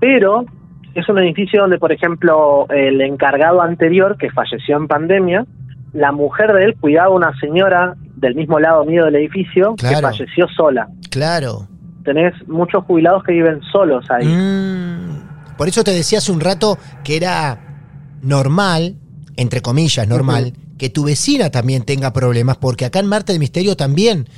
pero 0.00 0.44
es 0.94 1.08
un 1.08 1.18
edificio 1.18 1.60
donde, 1.62 1.78
por 1.78 1.92
ejemplo, 1.92 2.66
el 2.70 3.00
encargado 3.00 3.62
anterior, 3.62 4.16
que 4.18 4.30
falleció 4.30 4.76
en 4.76 4.88
pandemia, 4.88 5.46
la 5.92 6.12
mujer 6.12 6.52
de 6.52 6.64
él 6.64 6.76
cuidaba 6.80 7.06
a 7.08 7.10
una 7.16 7.32
señora 7.40 7.94
del 8.16 8.34
mismo 8.34 8.58
lado 8.58 8.84
mío 8.84 9.04
del 9.04 9.16
edificio 9.16 9.74
que 9.76 9.86
falleció 10.00 10.48
sola. 10.48 10.88
Claro. 11.10 11.68
Tenés 12.04 12.34
muchos 12.48 12.84
jubilados 12.84 13.22
que 13.22 13.32
viven 13.32 13.60
solos 13.70 14.04
ahí. 14.10 14.26
Mm, 14.26 15.56
por 15.56 15.68
eso 15.68 15.84
te 15.84 15.92
decía 15.92 16.18
hace 16.18 16.32
un 16.32 16.40
rato 16.40 16.78
que 17.04 17.16
era 17.16 17.58
normal, 18.22 18.96
entre 19.36 19.60
comillas, 19.60 20.08
normal, 20.08 20.52
que 20.78 20.88
tu 20.90 21.04
vecina 21.04 21.50
también 21.50 21.82
tenga 21.82 22.12
problemas, 22.12 22.56
porque 22.56 22.84
acá 22.86 23.00
en 23.00 23.06
Marte 23.06 23.32
de 23.32 23.38
Misterio 23.38 23.76
también 23.76 24.28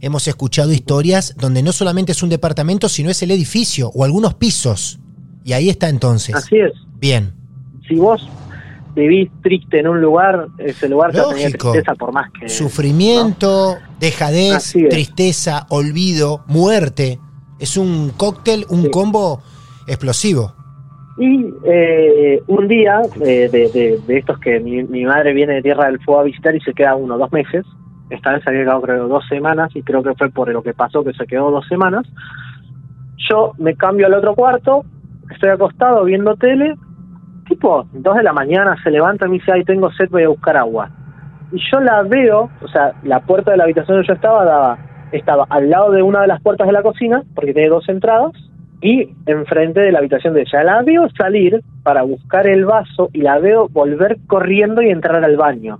hemos 0.00 0.26
escuchado 0.26 0.72
historias 0.72 1.34
donde 1.38 1.62
no 1.62 1.72
solamente 1.72 2.12
es 2.12 2.22
un 2.22 2.30
departamento, 2.30 2.88
sino 2.88 3.10
es 3.10 3.22
el 3.22 3.30
edificio 3.30 3.90
o 3.94 4.04
algunos 4.04 4.34
pisos. 4.34 4.98
Y 5.44 5.52
ahí 5.52 5.68
está 5.68 5.88
entonces. 5.88 6.34
Así 6.34 6.56
es. 6.56 6.72
Bien. 6.98 7.32
Si 7.86 7.94
vos 7.96 8.28
vivís 8.94 9.30
triste 9.42 9.80
en 9.80 9.88
un 9.88 10.00
lugar, 10.00 10.48
ese 10.58 10.88
lugar 10.88 11.12
te 11.12 11.18
va 11.20 11.26
a 11.26 11.28
tener 11.28 11.44
Lógico. 11.44 11.72
tristeza 11.72 11.94
por 11.94 12.12
más 12.12 12.30
que... 12.38 12.48
Sufrimiento, 12.48 13.76
dejadez, 14.00 14.72
tristeza, 14.90 15.66
olvido, 15.70 16.44
muerte. 16.46 17.18
Es 17.58 17.76
un 17.76 18.10
cóctel, 18.16 18.66
un 18.70 18.84
Sí. 18.84 18.90
combo 18.90 19.42
explosivo. 19.86 20.54
Y 21.22 21.52
eh, 21.64 22.42
un 22.46 22.66
día 22.66 23.02
eh, 23.20 23.50
de, 23.52 23.68
de- 23.68 24.16
estos 24.16 24.38
que 24.38 24.58
mi, 24.58 24.82
mi 24.84 25.04
madre 25.04 25.34
viene 25.34 25.56
de 25.56 25.62
Tierra 25.62 25.84
del 25.84 26.00
Fuego 26.00 26.20
a 26.22 26.24
visitar 26.24 26.56
y 26.56 26.60
se 26.60 26.72
queda 26.72 26.96
uno 26.96 27.18
dos 27.18 27.30
meses, 27.30 27.66
esta 28.08 28.32
vez 28.32 28.42
había 28.46 28.62
quedado 28.62 28.80
creo 28.80 29.06
dos 29.06 29.26
semanas 29.28 29.70
y 29.76 29.82
creo 29.82 30.02
que 30.02 30.14
fue 30.14 30.30
por 30.30 30.48
lo 30.50 30.62
que 30.62 30.72
pasó 30.72 31.04
que 31.04 31.12
se 31.12 31.26
quedó 31.26 31.50
dos 31.50 31.66
semanas, 31.68 32.06
yo 33.28 33.52
me 33.58 33.76
cambio 33.76 34.06
al 34.06 34.14
otro 34.14 34.34
cuarto, 34.34 34.86
estoy 35.30 35.50
acostado 35.50 36.04
viendo 36.04 36.36
tele, 36.36 36.74
tipo 37.46 37.86
dos 37.92 38.16
de 38.16 38.22
la 38.22 38.32
mañana 38.32 38.76
se 38.82 38.90
levanta 38.90 39.26
y 39.26 39.28
me 39.28 39.34
dice, 39.34 39.52
ay 39.52 39.64
tengo 39.64 39.90
sed, 39.92 40.08
voy 40.10 40.22
a 40.22 40.28
buscar 40.28 40.56
agua. 40.56 40.90
Y 41.52 41.60
yo 41.70 41.80
la 41.80 42.02
veo, 42.02 42.50
o 42.62 42.68
sea, 42.68 42.94
la 43.02 43.20
puerta 43.20 43.50
de 43.50 43.58
la 43.58 43.64
habitación 43.64 43.96
donde 43.98 44.08
yo 44.08 44.14
estaba 44.14 44.44
daba, 44.46 44.78
estaba 45.12 45.46
al 45.50 45.68
lado 45.68 45.90
de 45.92 46.02
una 46.02 46.22
de 46.22 46.28
las 46.28 46.40
puertas 46.40 46.66
de 46.66 46.72
la 46.72 46.82
cocina, 46.82 47.22
porque 47.34 47.52
tiene 47.52 47.68
dos 47.68 47.88
entradas, 47.90 48.32
y 48.82 49.08
enfrente 49.26 49.80
de 49.80 49.92
la 49.92 49.98
habitación 49.98 50.34
de 50.34 50.42
ella. 50.42 50.62
La 50.64 50.82
veo 50.82 51.08
salir 51.16 51.60
para 51.82 52.02
buscar 52.02 52.46
el 52.46 52.64
vaso 52.64 53.10
y 53.12 53.20
la 53.22 53.38
veo 53.38 53.68
volver 53.68 54.18
corriendo 54.26 54.82
y 54.82 54.90
entrar 54.90 55.22
al 55.24 55.36
baño. 55.36 55.78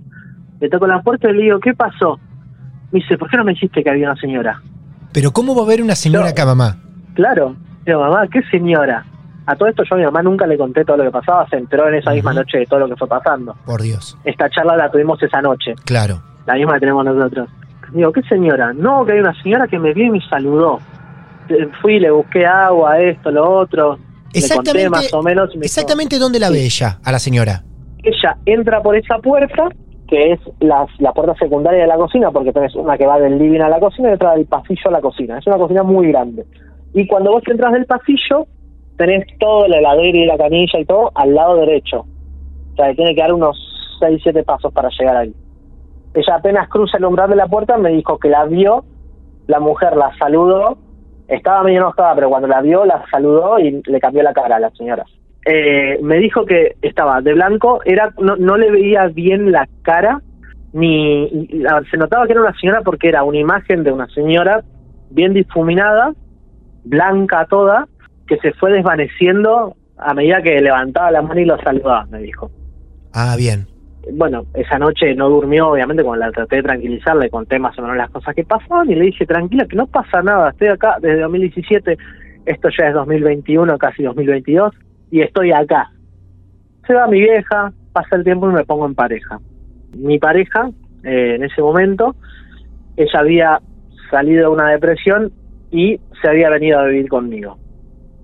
Le 0.59 0.69
toco 0.69 0.85
la 0.87 1.01
puerta 1.01 1.29
y 1.29 1.33
le 1.33 1.43
digo, 1.43 1.59
¿qué 1.59 1.73
pasó? 1.73 2.19
Me 2.91 2.99
dice, 2.99 3.17
¿por 3.17 3.29
qué 3.29 3.37
no 3.37 3.43
me 3.43 3.53
dijiste 3.53 3.83
que 3.83 3.89
había 3.89 4.11
una 4.11 4.19
señora? 4.19 4.61
Pero 5.13 5.31
¿cómo 5.31 5.55
va 5.55 5.61
a 5.61 5.65
haber 5.65 5.81
una 5.81 5.95
señora 5.95 6.29
acá, 6.29 6.45
mamá? 6.45 6.77
Claro. 7.15 7.55
Digo, 7.85 7.99
mamá, 7.99 8.27
¿qué 8.27 8.41
señora? 8.51 9.03
A 9.47 9.55
todo 9.55 9.67
esto 9.69 9.83
yo 9.83 9.95
a 9.95 9.97
mi 9.97 10.03
mamá 10.05 10.21
nunca 10.21 10.45
le 10.45 10.57
conté 10.57 10.85
todo 10.85 10.97
lo 10.97 11.03
que 11.05 11.11
pasaba, 11.11 11.47
se 11.49 11.57
enteró 11.57 11.87
en 11.89 11.95
esa 11.95 12.11
misma 12.11 12.31
noche 12.33 12.59
de 12.59 12.65
todo 12.67 12.79
lo 12.81 12.87
que 12.87 12.95
fue 12.95 13.07
pasando. 13.07 13.55
Por 13.65 13.81
Dios. 13.81 14.15
Esta 14.23 14.49
charla 14.49 14.77
la 14.77 14.91
tuvimos 14.91 15.21
esa 15.23 15.41
noche, 15.41 15.73
Claro. 15.83 16.21
la 16.45 16.53
misma 16.53 16.73
que 16.75 16.81
tenemos 16.81 17.03
nosotros. 17.03 17.49
Digo, 17.91 18.11
¿qué 18.13 18.21
señora? 18.23 18.71
No, 18.73 19.03
que 19.03 19.13
hay 19.13 19.19
una 19.19 19.33
señora 19.41 19.67
que 19.67 19.79
me 19.79 19.93
vio 19.93 20.05
y 20.05 20.09
me 20.11 20.21
saludó. 20.29 20.79
Fui, 21.81 21.99
le 21.99 22.11
busqué 22.11 22.45
agua, 22.45 22.99
esto, 22.99 23.31
lo 23.31 23.49
otro. 23.49 23.93
Le 23.93 23.97
conté 23.97 24.39
Exactamente, 24.39 24.89
más 24.89 25.13
o 25.13 25.21
menos. 25.21 25.49
dijo, 25.49 25.63
exactamente 25.63 26.17
dónde 26.19 26.39
la 26.39 26.47
Sí. 26.47 26.53
ve 26.53 26.65
ella, 26.65 26.99
a 27.03 27.11
la 27.11 27.19
señora. 27.19 27.63
ella 28.03 28.37
entra 28.45 28.81
por 28.81 28.95
esa 28.95 29.17
puerta, 29.19 29.69
que 30.07 30.33
es 30.33 30.39
la, 30.59 30.85
la 30.99 31.11
puerta 31.13 31.35
secundaria 31.35 31.81
de 31.81 31.87
la 31.87 31.95
cocina, 31.97 32.31
porque 32.31 32.51
tenés 32.51 32.73
una 32.75 32.97
que 32.97 33.05
va 33.05 33.19
del 33.19 33.37
living 33.37 33.59
a 33.61 33.69
la 33.69 33.79
cocina 33.79 34.09
y 34.09 34.13
otra 34.13 34.33
del 34.35 34.45
pasillo 34.45 34.81
a 34.85 34.91
la 34.91 35.01
cocina. 35.01 35.37
Es 35.37 35.47
una 35.47 35.57
cocina 35.57 35.83
muy 35.83 36.07
grande. 36.07 36.45
Y 36.93 37.07
cuando 37.07 37.31
vos 37.31 37.43
entras 37.47 37.71
del 37.73 37.85
pasillo, 37.85 38.47
tenés 38.97 39.25
todo 39.39 39.67
la 39.67 39.77
heladera 39.79 40.17
y 40.17 40.25
la 40.25 40.37
canilla 40.37 40.79
y 40.79 40.85
todo 40.85 41.11
al 41.15 41.33
lado 41.33 41.57
derecho. 41.57 42.05
O 42.73 42.75
sea, 42.75 42.87
que 42.89 42.95
tiene 42.95 43.15
que 43.15 43.21
dar 43.21 43.33
unos 43.33 43.57
6, 43.99 44.19
7 44.23 44.43
pasos 44.43 44.71
para 44.73 44.89
llegar 44.97 45.15
ahí. 45.17 45.33
Ella 46.13 46.35
apenas 46.35 46.67
cruza 46.69 46.97
el 46.97 47.05
umbral 47.05 47.29
de 47.29 47.35
la 47.37 47.47
puerta, 47.47 47.77
me 47.77 47.89
dijo 47.91 48.17
que 48.17 48.29
la 48.29 48.43
vio, 48.45 48.83
la 49.47 49.59
mujer 49.61 49.95
la 49.95 50.11
saludó, 50.19 50.77
estaba 51.31 51.63
medio 51.63 51.79
enojada, 51.79 52.13
pero 52.15 52.29
cuando 52.29 52.47
la 52.47 52.61
vio, 52.61 52.85
la 52.85 53.03
saludó 53.09 53.57
y 53.57 53.81
le 53.85 53.99
cambió 53.99 54.21
la 54.21 54.33
cara 54.33 54.57
a 54.57 54.59
la 54.59 54.69
señora. 54.71 55.05
Eh, 55.45 55.97
me 56.03 56.17
dijo 56.17 56.45
que 56.45 56.75
estaba 56.81 57.21
de 57.21 57.33
blanco, 57.33 57.81
era 57.85 58.13
no, 58.19 58.35
no 58.35 58.57
le 58.57 58.69
veía 58.69 59.07
bien 59.07 59.51
la 59.51 59.67
cara, 59.81 60.21
ni 60.73 61.49
se 61.89 61.97
notaba 61.97 62.25
que 62.25 62.33
era 62.33 62.41
una 62.41 62.57
señora 62.59 62.81
porque 62.81 63.07
era 63.07 63.23
una 63.23 63.37
imagen 63.37 63.83
de 63.83 63.91
una 63.91 64.07
señora 64.07 64.63
bien 65.09 65.33
difuminada, 65.33 66.13
blanca 66.83 67.47
toda, 67.49 67.87
que 68.27 68.37
se 68.37 68.53
fue 68.53 68.71
desvaneciendo 68.73 69.75
a 69.97 70.13
medida 70.13 70.41
que 70.41 70.59
levantaba 70.61 71.11
la 71.11 71.21
mano 71.21 71.39
y 71.39 71.45
lo 71.45 71.57
saludaba, 71.61 72.05
me 72.07 72.19
dijo. 72.19 72.51
Ah, 73.13 73.35
bien. 73.37 73.70
Bueno, 74.13 74.45
esa 74.55 74.79
noche 74.79 75.13
no 75.15 75.29
durmió, 75.29 75.69
obviamente, 75.69 76.03
cuando 76.03 76.25
la 76.25 76.31
traté 76.31 76.57
de 76.57 76.63
tranquilizar, 76.63 77.15
le 77.15 77.29
conté 77.29 77.59
más 77.59 77.77
o 77.77 77.83
menos 77.83 77.97
las 77.97 78.09
cosas 78.09 78.33
que 78.33 78.43
pasaban 78.43 78.89
y 78.89 78.95
le 78.95 79.05
dije, 79.05 79.25
tranquila, 79.25 79.67
que 79.67 79.75
no 79.75 79.85
pasa 79.87 80.23
nada, 80.23 80.49
estoy 80.49 80.69
acá 80.69 80.97
desde 80.99 81.21
2017, 81.21 81.97
esto 82.45 82.69
ya 82.77 82.87
es 82.87 82.93
2021, 82.95 83.77
casi 83.77 84.03
2022, 84.03 84.73
y 85.11 85.21
estoy 85.21 85.51
acá. 85.51 85.91
Se 86.87 86.93
va 86.95 87.07
mi 87.07 87.19
vieja, 87.19 87.71
pasa 87.93 88.15
el 88.15 88.23
tiempo 88.23 88.49
y 88.49 88.53
me 88.53 88.65
pongo 88.65 88.87
en 88.87 88.95
pareja. 88.95 89.39
Mi 89.95 90.17
pareja, 90.17 90.71
eh, 91.03 91.35
en 91.35 91.43
ese 91.43 91.61
momento, 91.61 92.15
ella 92.97 93.19
había 93.19 93.59
salido 94.09 94.49
de 94.49 94.55
una 94.55 94.69
depresión 94.69 95.31
y 95.69 95.99
se 96.21 96.27
había 96.27 96.49
venido 96.49 96.79
a 96.79 96.85
vivir 96.85 97.07
conmigo. 97.07 97.57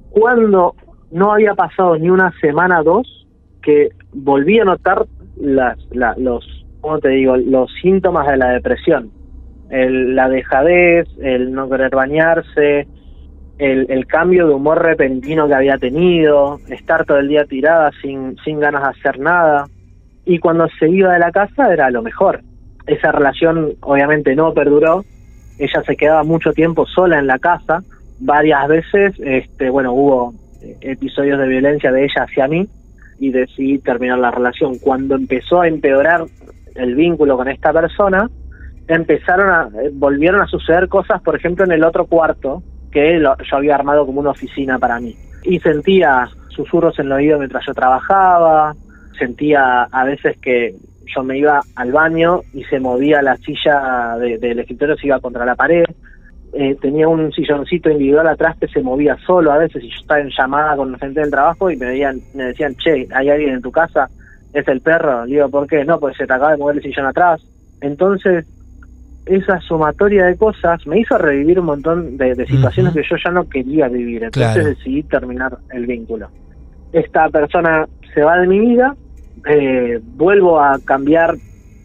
Cuando 0.10 0.76
no 1.12 1.32
había 1.32 1.54
pasado 1.54 1.98
ni 1.98 2.10
una 2.10 2.34
semana, 2.42 2.82
dos, 2.82 3.28
que 3.62 3.90
volví 4.14 4.60
a 4.60 4.66
notar 4.66 5.06
las, 5.40 5.78
la- 5.92 6.16
los, 6.18 6.46
¿cómo 6.82 7.00
te 7.00 7.10
digo? 7.10 7.38
Los 7.38 7.72
síntomas 7.82 8.28
de 8.28 8.38
la 8.38 8.50
depresión. 8.50 9.12
El, 9.70 10.16
la 10.16 10.30
dejadez, 10.30 11.08
el 11.22 11.52
no 11.52 11.70
querer 11.70 11.94
bañarse, 11.94 12.88
el, 13.58 14.06
cambio 14.08 14.48
de 14.48 14.54
humor 14.54 14.82
repentino 14.82 15.48
que 15.48 15.56
había 15.56 15.78
tenido, 15.78 16.60
estar 16.70 17.06
todo 17.06 17.18
el 17.18 17.28
día 17.28 17.46
tirada 17.46 17.92
sin, 18.02 18.38
sin 18.46 18.60
ganas 18.60 18.84
de 18.84 18.88
hacer 18.90 19.20
nada. 19.20 19.66
Y 20.26 20.40
cuando 20.40 20.68
se 20.80 20.90
iba 20.90 21.14
de 21.14 21.20
la 21.20 21.32
casa 21.32 21.74
era 21.74 21.90
lo 21.90 22.02
mejor. 22.02 22.42
Esa 22.86 23.12
relación 23.12 23.74
obviamente 23.82 24.36
no 24.36 24.54
perduró. 24.54 25.04
Ella 25.60 25.82
se 25.86 25.96
quedaba 25.96 26.24
mucho 26.24 26.54
tiempo 26.54 26.86
sola 26.86 27.20
en 27.20 27.28
la 27.28 27.40
casa. 27.40 27.82
Varias 28.20 28.68
veces, 28.68 29.14
este, 29.20 29.70
bueno, 29.70 29.94
hubo 29.94 30.34
episodios 30.82 31.40
de 31.40 31.48
violencia 31.48 31.92
de 31.92 32.04
ella 32.04 32.24
hacia 32.24 32.48
mí 32.48 32.68
y 33.20 33.32
decidí 33.32 33.80
terminar 33.80 34.20
la 34.20 34.32
relación. 34.32 34.78
Cuando 34.80 35.16
empezó 35.16 35.62
a 35.62 35.68
empeorar 35.68 36.26
el 36.76 36.96
vínculo 36.96 37.38
con 37.38 37.48
esta 37.48 37.74
persona, 37.74 38.30
empezaron 38.88 39.50
a, 39.50 39.70
eh, 39.82 39.90
volvieron 39.94 40.42
a 40.42 40.48
suceder 40.48 40.88
cosas, 40.88 41.22
por 41.22 41.36
ejemplo, 41.36 41.66
en 41.66 41.72
el 41.72 41.84
otro 41.84 42.06
cuarto, 42.06 42.64
que 42.92 43.20
lo- 43.20 43.36
yo 43.38 43.58
había 43.58 43.76
armado 43.76 44.06
como 44.06 44.22
una 44.22 44.32
oficina 44.32 44.80
para 44.80 45.00
mí. 45.00 45.16
Y 45.44 45.60
sentía 45.60 46.30
susurros 46.50 46.98
en 47.00 47.08
el 47.08 47.12
oído 47.12 47.38
mientras 47.38 47.66
yo 47.66 47.74
trabajaba, 47.74 48.76
sentía 49.18 49.84
a 49.84 50.04
veces 50.06 50.38
que 50.42 50.76
yo 51.16 51.24
me 51.24 51.38
iba 51.38 51.62
al 51.76 51.92
baño 51.92 52.42
y 52.54 52.64
se 52.66 52.80
movía 52.80 53.22
la 53.22 53.36
silla 53.38 54.18
de- 54.20 54.38
del 54.38 54.60
escritorio, 54.60 54.96
se 54.96 55.08
iba 55.08 55.20
contra 55.20 55.46
la 55.46 55.56
pared. 55.56 55.86
Eh, 56.54 56.76
tenía 56.82 57.08
un 57.08 57.32
silloncito 57.34 57.90
individual 57.90 58.28
atrás 58.28 58.56
que 58.60 58.68
se 58.68 58.82
movía 58.82 59.18
solo 59.26 59.52
a 59.52 59.58
veces 59.58 59.84
y 59.84 59.90
yo 59.90 59.96
estaba 60.00 60.22
en 60.22 60.30
llamada 60.30 60.76
con 60.78 60.92
la 60.92 60.98
gente 60.98 61.20
del 61.20 61.30
trabajo 61.30 61.70
y 61.70 61.76
me, 61.76 61.88
veían, 61.88 62.22
me 62.34 62.46
decían, 62.46 62.76
che, 62.76 63.08
¿hay 63.14 63.30
alguien 63.30 63.56
en 63.56 63.62
tu 63.62 63.72
casa? 63.72 64.10
¿Es 64.54 64.68
el 64.68 64.82
perro? 64.82 65.26
Le 65.26 65.36
digo, 65.36 65.50
¿por 65.50 65.68
qué? 65.68 65.84
No, 65.84 66.00
pues 66.00 66.16
se 66.16 66.26
te 66.26 66.34
acaba 66.34 66.52
de 66.52 66.58
mover 66.58 66.78
el 66.78 66.84
sillón 66.84 67.06
atrás. 67.06 67.42
Entonces, 67.82 68.46
esa 69.26 69.60
sumatoria 69.60 70.26
de 70.26 70.38
cosas 70.38 70.86
me 70.88 71.00
hizo 71.00 71.18
revivir 71.18 71.60
un 71.60 71.66
montón 71.66 72.18
de, 72.18 72.34
de 72.34 72.46
situaciones 72.48 72.94
que 72.94 73.04
yo 73.04 73.18
ya 73.24 73.32
no 73.32 73.46
quería 73.48 73.88
vivir. 73.90 74.24
Entonces 74.24 74.54
Claro. 74.54 74.70
decidí 74.70 75.04
terminar 75.04 75.58
el 75.72 75.86
vínculo. 75.86 76.30
Esta 76.94 77.30
persona 77.30 77.86
se 78.14 78.22
va 78.24 78.38
de 78.40 78.48
mi 78.48 78.60
vida, 78.60 78.96
eh, 79.46 80.00
vuelvo 80.02 80.60
a 80.60 80.80
cambiar 80.80 81.36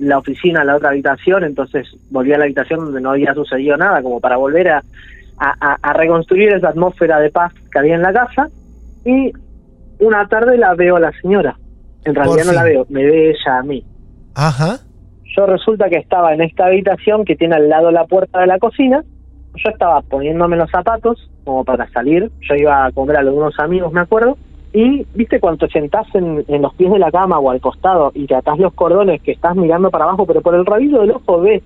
la 0.03 0.19
oficina 0.19 0.65
la 0.65 0.77
otra 0.77 0.91
habitación, 0.91 1.45
entonces 1.45 1.87
volví 2.11 2.33
a 2.33 2.39
la 2.39 2.45
habitación 2.45 2.81
donde 2.81 3.01
no 3.01 3.11
había 3.11 3.35
sucedido 3.35 3.77
nada, 3.77 4.03
como 4.03 4.19
para 4.21 4.37
volver 4.37 4.69
a, 4.69 4.83
a- 5.39 5.93
reconstruir 5.93 6.49
esa 6.53 6.71
atmósfera 6.71 7.21
de 7.21 7.31
paz 7.31 7.53
que 7.71 7.79
había 7.79 7.95
en 7.95 8.03
la 8.03 8.13
casa. 8.13 8.49
Y 9.05 9.33
una 10.01 10.27
tarde 10.29 10.59
la 10.59 10.75
veo 10.75 10.97
a 10.97 11.01
la 11.01 11.13
señora. 11.21 11.57
En 12.05 12.15
realidad 12.15 12.45
no 12.47 12.53
la 12.53 12.65
veo, 12.65 12.87
me 12.89 13.05
ve 13.05 13.31
ella 13.31 13.59
a 13.59 13.63
mí. 13.63 13.85
Ajá. 14.35 14.79
Yo 15.37 15.47
resulta 15.47 15.89
que 15.89 15.97
estaba 15.97 16.35
en 16.35 16.43
esta 16.43 16.67
habitación 16.67 17.25
que 17.25 17.37
tiene 17.37 17.55
al 17.55 17.69
lado 17.69 17.91
la 17.91 18.05
puerta 18.07 18.41
de 18.41 18.47
la 18.49 18.59
cocina. 18.59 19.03
Yo 19.55 19.71
estaba 19.71 20.03
poniéndome 20.03 20.57
los 20.57 20.71
zapatos 20.71 21.31
como 21.45 21.65
para 21.65 21.89
salir. 21.91 22.31
Yo 22.41 22.55
iba 22.57 22.87
a 22.87 22.93
comer 22.93 23.17
a 23.17 23.21
algunos 23.21 23.59
amigos, 23.61 23.93
me 23.93 24.01
acuerdo. 24.01 24.37
Y 24.73 25.07
viste 25.15 25.39
cuando 25.39 25.67
te 25.67 25.73
sentás 25.73 26.07
en, 26.15 26.45
en 26.49 26.63
los 26.63 26.75
pies 26.75 26.91
de 26.91 26.99
la 26.99 27.11
cama 27.11 27.39
o 27.39 27.51
al 27.51 27.61
costado 27.61 28.11
y 28.15 28.27
te 28.27 28.35
atás 28.35 28.59
los 28.59 28.73
cordones 28.73 29.21
que 29.21 29.33
estás 29.33 29.55
mirando 29.55 29.91
para 29.91 30.05
abajo, 30.05 30.25
pero 30.27 30.41
por 30.41 30.55
el 30.55 30.65
rabillo 30.65 31.01
del 31.01 31.11
ojo 31.11 31.41
ves 31.41 31.63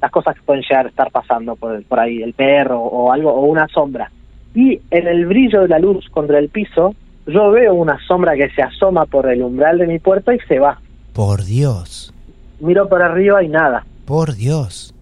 las 0.00 0.10
cosas 0.10 0.34
que 0.34 0.42
pueden 0.42 0.62
llegar 0.62 0.86
a 0.86 0.88
estar 0.88 1.10
pasando 1.10 1.56
por, 1.56 1.82
por 1.84 2.00
ahí, 2.00 2.22
el 2.22 2.32
perro 2.32 2.80
o 2.80 3.12
algo, 3.12 3.32
o 3.32 3.46
una 3.46 3.68
sombra. 3.68 4.10
Y 4.54 4.80
en 4.90 5.06
el 5.06 5.26
brillo 5.26 5.62
de 5.62 5.68
la 5.68 5.78
luz 5.78 6.08
contra 6.10 6.38
el 6.38 6.48
piso, 6.48 6.94
yo 7.26 7.50
veo 7.50 7.74
una 7.74 7.98
sombra 8.06 8.34
que 8.34 8.50
se 8.50 8.62
asoma 8.62 9.06
por 9.06 9.30
el 9.30 9.42
umbral 9.42 9.78
de 9.78 9.86
mi 9.86 9.98
puerta 9.98 10.34
y 10.34 10.38
se 10.40 10.58
va. 10.58 10.80
Por 11.12 11.44
Dios. 11.44 12.12
Miro 12.60 12.88
para 12.88 13.06
arriba 13.06 13.42
y 13.42 13.48
nada. 13.48 13.84
Por 14.06 14.34
Dios. 14.34 14.94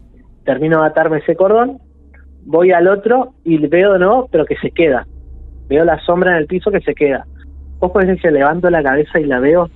termino 0.44 0.80
de 0.80 0.88
atarme 0.88 1.18
ese 1.18 1.36
cordón, 1.36 1.78
voy 2.44 2.72
al 2.72 2.88
otro 2.88 3.34
y 3.44 3.58
veo 3.58 3.92
de 3.92 3.98
nuevo, 3.98 4.28
pero 4.30 4.46
que 4.46 4.56
se 4.56 4.70
queda. 4.70 5.06
Veo 5.68 5.84
la 5.84 6.00
sombra 6.04 6.32
en 6.32 6.38
el 6.38 6.46
piso 6.46 6.70
que 6.70 6.80
se 6.80 6.94
queda. 6.94 7.26
Podés 7.80 8.08
decir 8.08 8.22
que 8.22 8.30
levanto 8.30 8.68
la 8.70 8.82
cabeza 8.82 9.18
y 9.20 9.24
la 9.24 9.38
veo, 9.40 9.70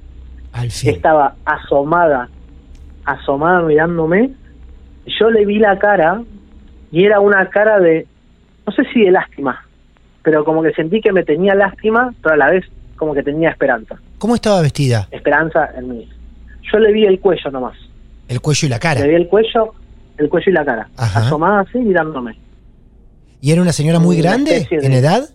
Al 0.53 0.71
fin. 0.71 0.91
estaba 0.91 1.35
asomada, 1.45 2.29
asomada 3.05 3.63
mirándome. 3.63 4.31
Yo 5.21 5.31
le 5.31 5.45
vi 5.47 5.59
la 5.59 5.79
cara 5.79 6.23
y 6.91 7.05
era 7.05 7.21
una 7.21 7.49
cara 7.49 7.79
de, 7.81 8.07
no 8.67 8.73
sé 8.73 8.83
si 8.93 9.03
de 9.05 9.11
lástima, 9.13 9.65
pero 10.23 10.45
como 10.45 10.63
que 10.63 10.73
sentí 10.73 11.01
que 11.01 11.13
me 11.13 11.25
tenía 11.25 11.55
lástima, 11.55 12.13
pero 12.23 12.35
a 12.35 12.39
la 12.39 12.51
vez 12.51 12.65
como 12.97 13.15
que 13.15 13.23
tenía 13.23 13.51
esperanza. 13.51 13.97
¿Cómo 14.19 14.35
estaba 14.35 14.61
vestida? 14.63 15.09
Esperanza 15.11 15.71
en 15.77 15.89
mí. 15.89 16.09
Yo 16.73 16.79
le 16.79 16.93
vi 16.93 17.05
el 17.07 17.19
cuello 17.19 17.51
nomás. 17.51 17.77
El 18.29 18.41
cuello 18.41 18.67
y 18.67 18.71
la 18.71 18.79
cara. 18.79 19.01
Le 19.01 19.09
vi 19.09 19.15
el 19.17 19.29
cuello, 19.29 19.75
el 20.19 20.29
cuello 20.29 20.51
y 20.51 20.55
la 20.55 20.65
cara. 20.65 20.89
Ajá. 20.97 21.21
Asomada 21.27 21.61
así 21.61 21.79
mirándome. 21.79 22.37
¿Y 23.41 23.51
era 23.51 23.61
una 23.63 23.73
señora 23.73 23.99
muy 23.99 24.21
Una 24.21 24.31
grande 24.31 24.69
de- 24.71 24.87
en 24.87 24.93
edad? 24.93 25.29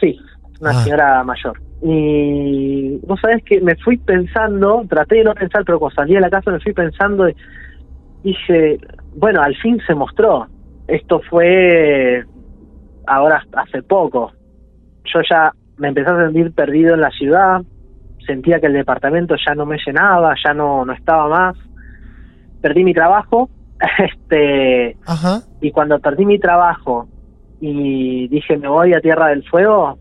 Sí, 0.00 0.18
una 0.60 0.70
Ah. 0.70 0.84
señora 0.84 1.24
mayor. 1.24 1.60
Y 1.82 2.98
vos 3.06 3.18
sabés 3.20 3.42
que 3.44 3.60
me 3.60 3.74
fui 3.76 3.96
pensando, 3.96 4.84
traté 4.88 5.16
de 5.16 5.24
no 5.24 5.34
pensar, 5.34 5.64
pero 5.64 5.78
cuando 5.78 5.94
salí 5.94 6.14
de 6.14 6.20
la 6.20 6.30
casa 6.30 6.50
me 6.50 6.60
fui 6.60 6.72
pensando 6.72 7.28
y 7.28 7.34
dije, 8.22 8.78
bueno, 9.16 9.40
al 9.40 9.56
fin 9.56 9.80
se 9.86 9.94
mostró. 9.94 10.46
Esto 10.86 11.20
fue 11.30 12.24
ahora 13.06 13.44
hace 13.54 13.82
poco. 13.82 14.32
Yo 15.04 15.20
ya 15.28 15.52
me 15.78 15.88
empecé 15.88 16.10
a 16.10 16.24
sentir 16.26 16.52
perdido 16.52 16.94
en 16.94 17.00
la 17.00 17.10
ciudad, 17.10 17.62
sentía 18.26 18.60
que 18.60 18.66
el 18.66 18.74
departamento 18.74 19.34
ya 19.44 19.54
no 19.54 19.64
me 19.64 19.78
llenaba, 19.84 20.34
ya 20.44 20.52
no, 20.52 20.84
no 20.84 20.92
estaba 20.92 21.28
más. 21.28 21.56
Perdí 22.60 22.84
mi 22.84 22.92
trabajo, 22.92 23.48
este 23.98 24.96
Ajá. 25.06 25.40
y 25.60 25.70
cuando 25.70 25.98
perdí 25.98 26.26
mi 26.26 26.38
trabajo 26.38 27.08
y 27.60 28.28
dije 28.28 28.56
me 28.56 28.68
voy 28.68 28.94
a 28.94 29.00
Tierra 29.00 29.28
del 29.28 29.48
Fuego 29.48 29.98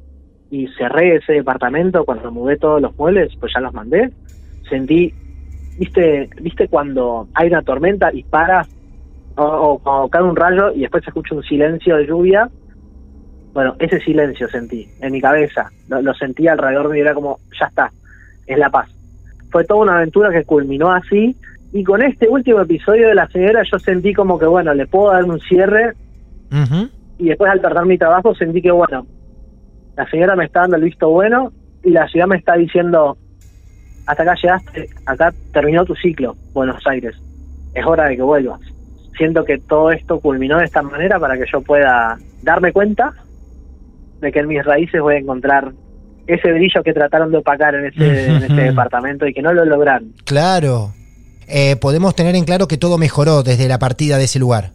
y 0.51 0.67
cerré 0.77 1.17
ese 1.17 1.33
departamento 1.33 2.05
cuando 2.05 2.31
mudé 2.31 2.57
todos 2.57 2.81
los 2.81 2.95
muebles, 2.97 3.31
pues 3.39 3.51
ya 3.53 3.62
los 3.62 3.73
mandé, 3.73 4.12
sentí, 4.67 5.13
viste, 5.77 6.29
viste 6.41 6.67
cuando 6.67 7.27
hay 7.33 7.47
una 7.47 7.62
tormenta 7.62 8.12
y 8.13 8.23
para 8.23 8.65
o, 9.35 9.79
o 9.83 10.09
cae 10.09 10.23
un 10.23 10.35
rayo 10.35 10.71
y 10.73 10.81
después 10.81 11.03
se 11.03 11.12
escucha 11.12 11.35
un 11.35 11.43
silencio 11.43 11.97
de 11.97 12.07
lluvia, 12.07 12.49
bueno, 13.53 13.75
ese 13.79 13.99
silencio 14.01 14.47
sentí 14.49 14.88
en 15.01 15.12
mi 15.12 15.21
cabeza, 15.21 15.69
lo, 15.88 16.01
lo 16.01 16.13
sentí 16.13 16.47
alrededor 16.47 16.91
mío, 16.91 17.01
era 17.03 17.13
como, 17.13 17.39
ya 17.59 17.67
está, 17.67 17.91
es 18.47 18.57
la 18.57 18.69
paz. 18.69 18.89
Fue 19.51 19.63
toda 19.65 19.81
una 19.81 19.97
aventura 19.97 20.31
que 20.31 20.43
culminó 20.43 20.91
así 20.91 21.35
y 21.71 21.83
con 21.83 22.01
este 22.01 22.27
último 22.27 22.62
episodio 22.62 23.07
de 23.07 23.15
la 23.15 23.27
señora 23.27 23.63
yo 23.69 23.79
sentí 23.79 24.13
como 24.13 24.39
que, 24.39 24.45
bueno, 24.45 24.73
le 24.73 24.88
puedo 24.88 25.12
dar 25.12 25.23
un 25.23 25.39
cierre 25.39 25.93
y 27.19 27.25
después 27.29 27.51
al 27.51 27.62
perder 27.62 27.85
mi 27.85 27.97
trabajo 27.97 28.33
sentí 28.33 28.62
que, 28.62 28.71
bueno, 28.71 29.05
la 29.99 30.09
señora 30.09 30.33
me 30.38 30.45
está 30.45 30.62
dando 30.62 30.77
el 30.77 30.83
visto 30.83 31.09
bueno 31.09 31.51
y 31.83 31.89
la 31.89 32.07
ciudad 32.07 32.25
me 32.25 32.38
está 32.38 32.55
diciendo, 32.55 33.17
hasta 34.05 34.23
acá 34.23 34.33
llegaste, 34.41 34.89
acá 35.05 35.33
terminó 35.51 35.83
tu 35.83 35.93
ciclo, 35.93 36.38
Buenos 36.53 36.81
Aires, 36.88 37.15
es 37.73 37.85
hora 37.85 38.05
de 38.05 38.15
que 38.15 38.21
vuelvas. 38.21 38.62
Siento 39.17 39.43
que 39.43 39.57
todo 39.57 39.91
esto 39.91 40.21
culminó 40.21 40.57
de 40.59 40.63
esta 40.63 40.81
manera 40.81 41.19
para 41.19 41.38
que 41.38 41.43
yo 41.51 41.59
pueda 41.59 42.17
darme 42.41 42.71
cuenta 42.71 43.13
de 44.21 44.31
que 44.31 44.39
en 44.39 44.47
mis 44.47 44.63
raíces 44.63 45.01
voy 45.01 45.15
a 45.15 45.19
encontrar 45.19 45.73
ese 46.27 46.49
brillo 46.53 46.81
que 46.81 46.93
trataron 46.93 47.29
de 47.29 47.39
opacar 47.39 47.75
en 47.75 47.88
ese, 47.88 48.27
en 48.27 48.43
ese 48.43 48.53
departamento 48.53 49.27
y 49.27 49.33
que 49.33 49.41
no 49.41 49.51
lo 49.51 49.65
lograron. 49.65 50.13
Claro. 50.23 50.93
Eh, 51.45 51.75
podemos 51.75 52.15
tener 52.15 52.38
en 52.38 52.45
claro 52.45 52.69
que 52.69 52.77
todo 52.77 52.97
mejoró 52.97 53.43
desde 53.43 53.67
la 53.67 53.79
partida 53.79 54.17
de 54.17 54.23
ese 54.23 54.39
lugar. 54.39 54.71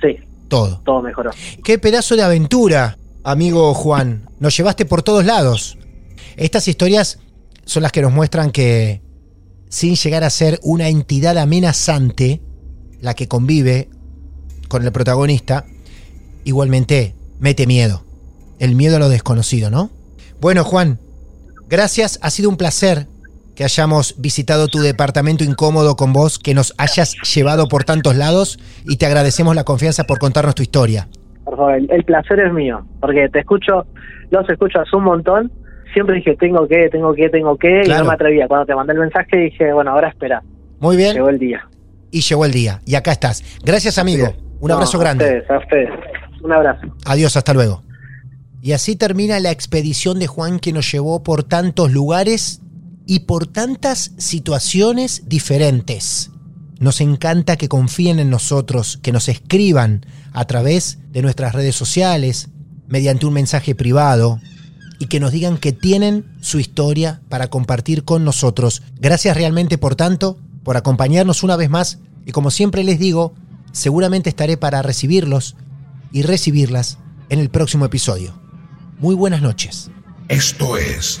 Sí, 0.00 0.16
Todo. 0.46 0.80
todo 0.84 1.02
mejoró. 1.02 1.32
Qué 1.64 1.80
pedazo 1.80 2.14
de 2.14 2.22
aventura, 2.22 2.96
amigo 3.24 3.74
Juan. 3.74 4.28
Nos 4.38 4.56
llevaste 4.56 4.84
por 4.84 5.02
todos 5.02 5.24
lados. 5.24 5.78
Estas 6.36 6.68
historias 6.68 7.18
son 7.64 7.82
las 7.82 7.92
que 7.92 8.02
nos 8.02 8.12
muestran 8.12 8.50
que 8.50 9.02
sin 9.68 9.94
llegar 9.94 10.24
a 10.24 10.30
ser 10.30 10.58
una 10.62 10.88
entidad 10.88 11.38
amenazante, 11.38 12.42
la 13.00 13.14
que 13.14 13.28
convive 13.28 13.88
con 14.68 14.84
el 14.84 14.92
protagonista, 14.92 15.64
igualmente 16.44 17.14
mete 17.38 17.66
miedo. 17.66 18.04
El 18.58 18.74
miedo 18.74 18.96
a 18.96 18.98
lo 18.98 19.08
desconocido, 19.08 19.70
¿no? 19.70 19.90
Bueno, 20.40 20.64
Juan, 20.64 21.00
gracias, 21.68 22.18
ha 22.22 22.30
sido 22.30 22.50
un 22.50 22.56
placer 22.56 23.06
que 23.54 23.64
hayamos 23.64 24.14
visitado 24.18 24.68
tu 24.68 24.80
departamento 24.80 25.44
incómodo 25.44 25.96
con 25.96 26.12
vos, 26.12 26.38
que 26.38 26.54
nos 26.54 26.74
hayas 26.78 27.14
llevado 27.34 27.68
por 27.68 27.84
tantos 27.84 28.16
lados 28.16 28.58
y 28.86 28.96
te 28.96 29.06
agradecemos 29.06 29.54
la 29.54 29.64
confianza 29.64 30.04
por 30.04 30.18
contarnos 30.18 30.54
tu 30.54 30.62
historia. 30.62 31.08
Por 31.50 31.56
favor, 31.56 31.74
el, 31.74 32.04
placer 32.04 32.38
es 32.38 32.52
mío, 32.52 32.86
porque 33.00 33.28
te 33.28 33.40
escucho, 33.40 33.84
los 34.30 34.48
escucho 34.48 34.80
hace 34.80 34.94
un 34.94 35.02
montón. 35.02 35.50
Siempre 35.92 36.14
dije, 36.14 36.36
tengo 36.36 36.68
que, 36.68 36.88
tengo 36.88 37.12
que, 37.12 37.28
tengo 37.28 37.56
que, 37.56 37.82
y 37.84 37.88
no 37.88 38.04
me 38.04 38.14
atrevía. 38.14 38.46
Cuando 38.46 38.66
te 38.66 38.74
mandé 38.76 38.92
el 38.92 39.00
mensaje 39.00 39.36
dije, 39.36 39.72
bueno, 39.72 39.90
ahora 39.90 40.10
espera. 40.10 40.44
Muy 40.78 40.96
bien. 40.96 41.14
Llegó 41.14 41.28
el 41.28 41.40
día. 41.40 41.68
Y 42.12 42.20
llegó 42.20 42.44
el 42.44 42.52
día. 42.52 42.80
Y 42.86 42.94
acá 42.94 43.10
estás. 43.10 43.42
Gracias, 43.64 43.98
amigo. 43.98 44.28
Un 44.60 44.68
No, 44.68 44.74
abrazo 44.74 44.98
a 44.98 45.00
grande. 45.00 45.24
ustedes, 45.24 45.50
a 45.50 45.58
ustedes. 45.58 45.90
Un 46.40 46.52
abrazo. 46.52 46.86
Adiós, 47.04 47.36
hasta 47.36 47.52
luego. 47.52 47.82
Y 48.62 48.70
así 48.70 48.94
termina 48.94 49.40
la 49.40 49.50
expedición 49.50 50.20
de 50.20 50.28
Juan 50.28 50.60
que 50.60 50.72
nos 50.72 50.92
llevó 50.92 51.24
por 51.24 51.42
tantos 51.42 51.90
lugares 51.90 52.62
y 53.06 53.26
por 53.26 53.48
tantas 53.48 54.14
situaciones 54.18 55.28
diferentes. 55.28 56.30
Nos 56.80 57.02
encanta 57.02 57.56
que 57.58 57.68
confíen 57.68 58.18
en 58.20 58.30
nosotros, 58.30 58.98
que 59.02 59.12
nos 59.12 59.28
escriban 59.28 60.06
a 60.32 60.46
través 60.46 60.98
de 61.12 61.20
nuestras 61.20 61.54
redes 61.54 61.76
sociales, 61.76 62.48
mediante 62.88 63.26
un 63.26 63.34
mensaje 63.34 63.74
privado, 63.74 64.40
y 64.98 65.06
que 65.06 65.20
nos 65.20 65.30
digan 65.30 65.58
que 65.58 65.72
tienen 65.72 66.24
su 66.40 66.58
historia 66.58 67.20
para 67.28 67.48
compartir 67.48 68.04
con 68.04 68.24
nosotros. 68.24 68.82
Gracias 68.98 69.36
realmente 69.36 69.76
por 69.76 69.94
tanto, 69.94 70.38
por 70.64 70.78
acompañarnos 70.78 71.42
una 71.42 71.56
vez 71.56 71.68
más, 71.68 71.98
y 72.24 72.32
como 72.32 72.50
siempre 72.50 72.82
les 72.82 72.98
digo, 72.98 73.34
seguramente 73.72 74.30
estaré 74.30 74.56
para 74.56 74.80
recibirlos 74.80 75.56
y 76.12 76.22
recibirlas 76.22 76.96
en 77.28 77.40
el 77.40 77.50
próximo 77.50 77.84
episodio. 77.84 78.40
Muy 78.98 79.14
buenas 79.14 79.42
noches. 79.42 79.90
Esto 80.28 80.78
es 80.78 81.20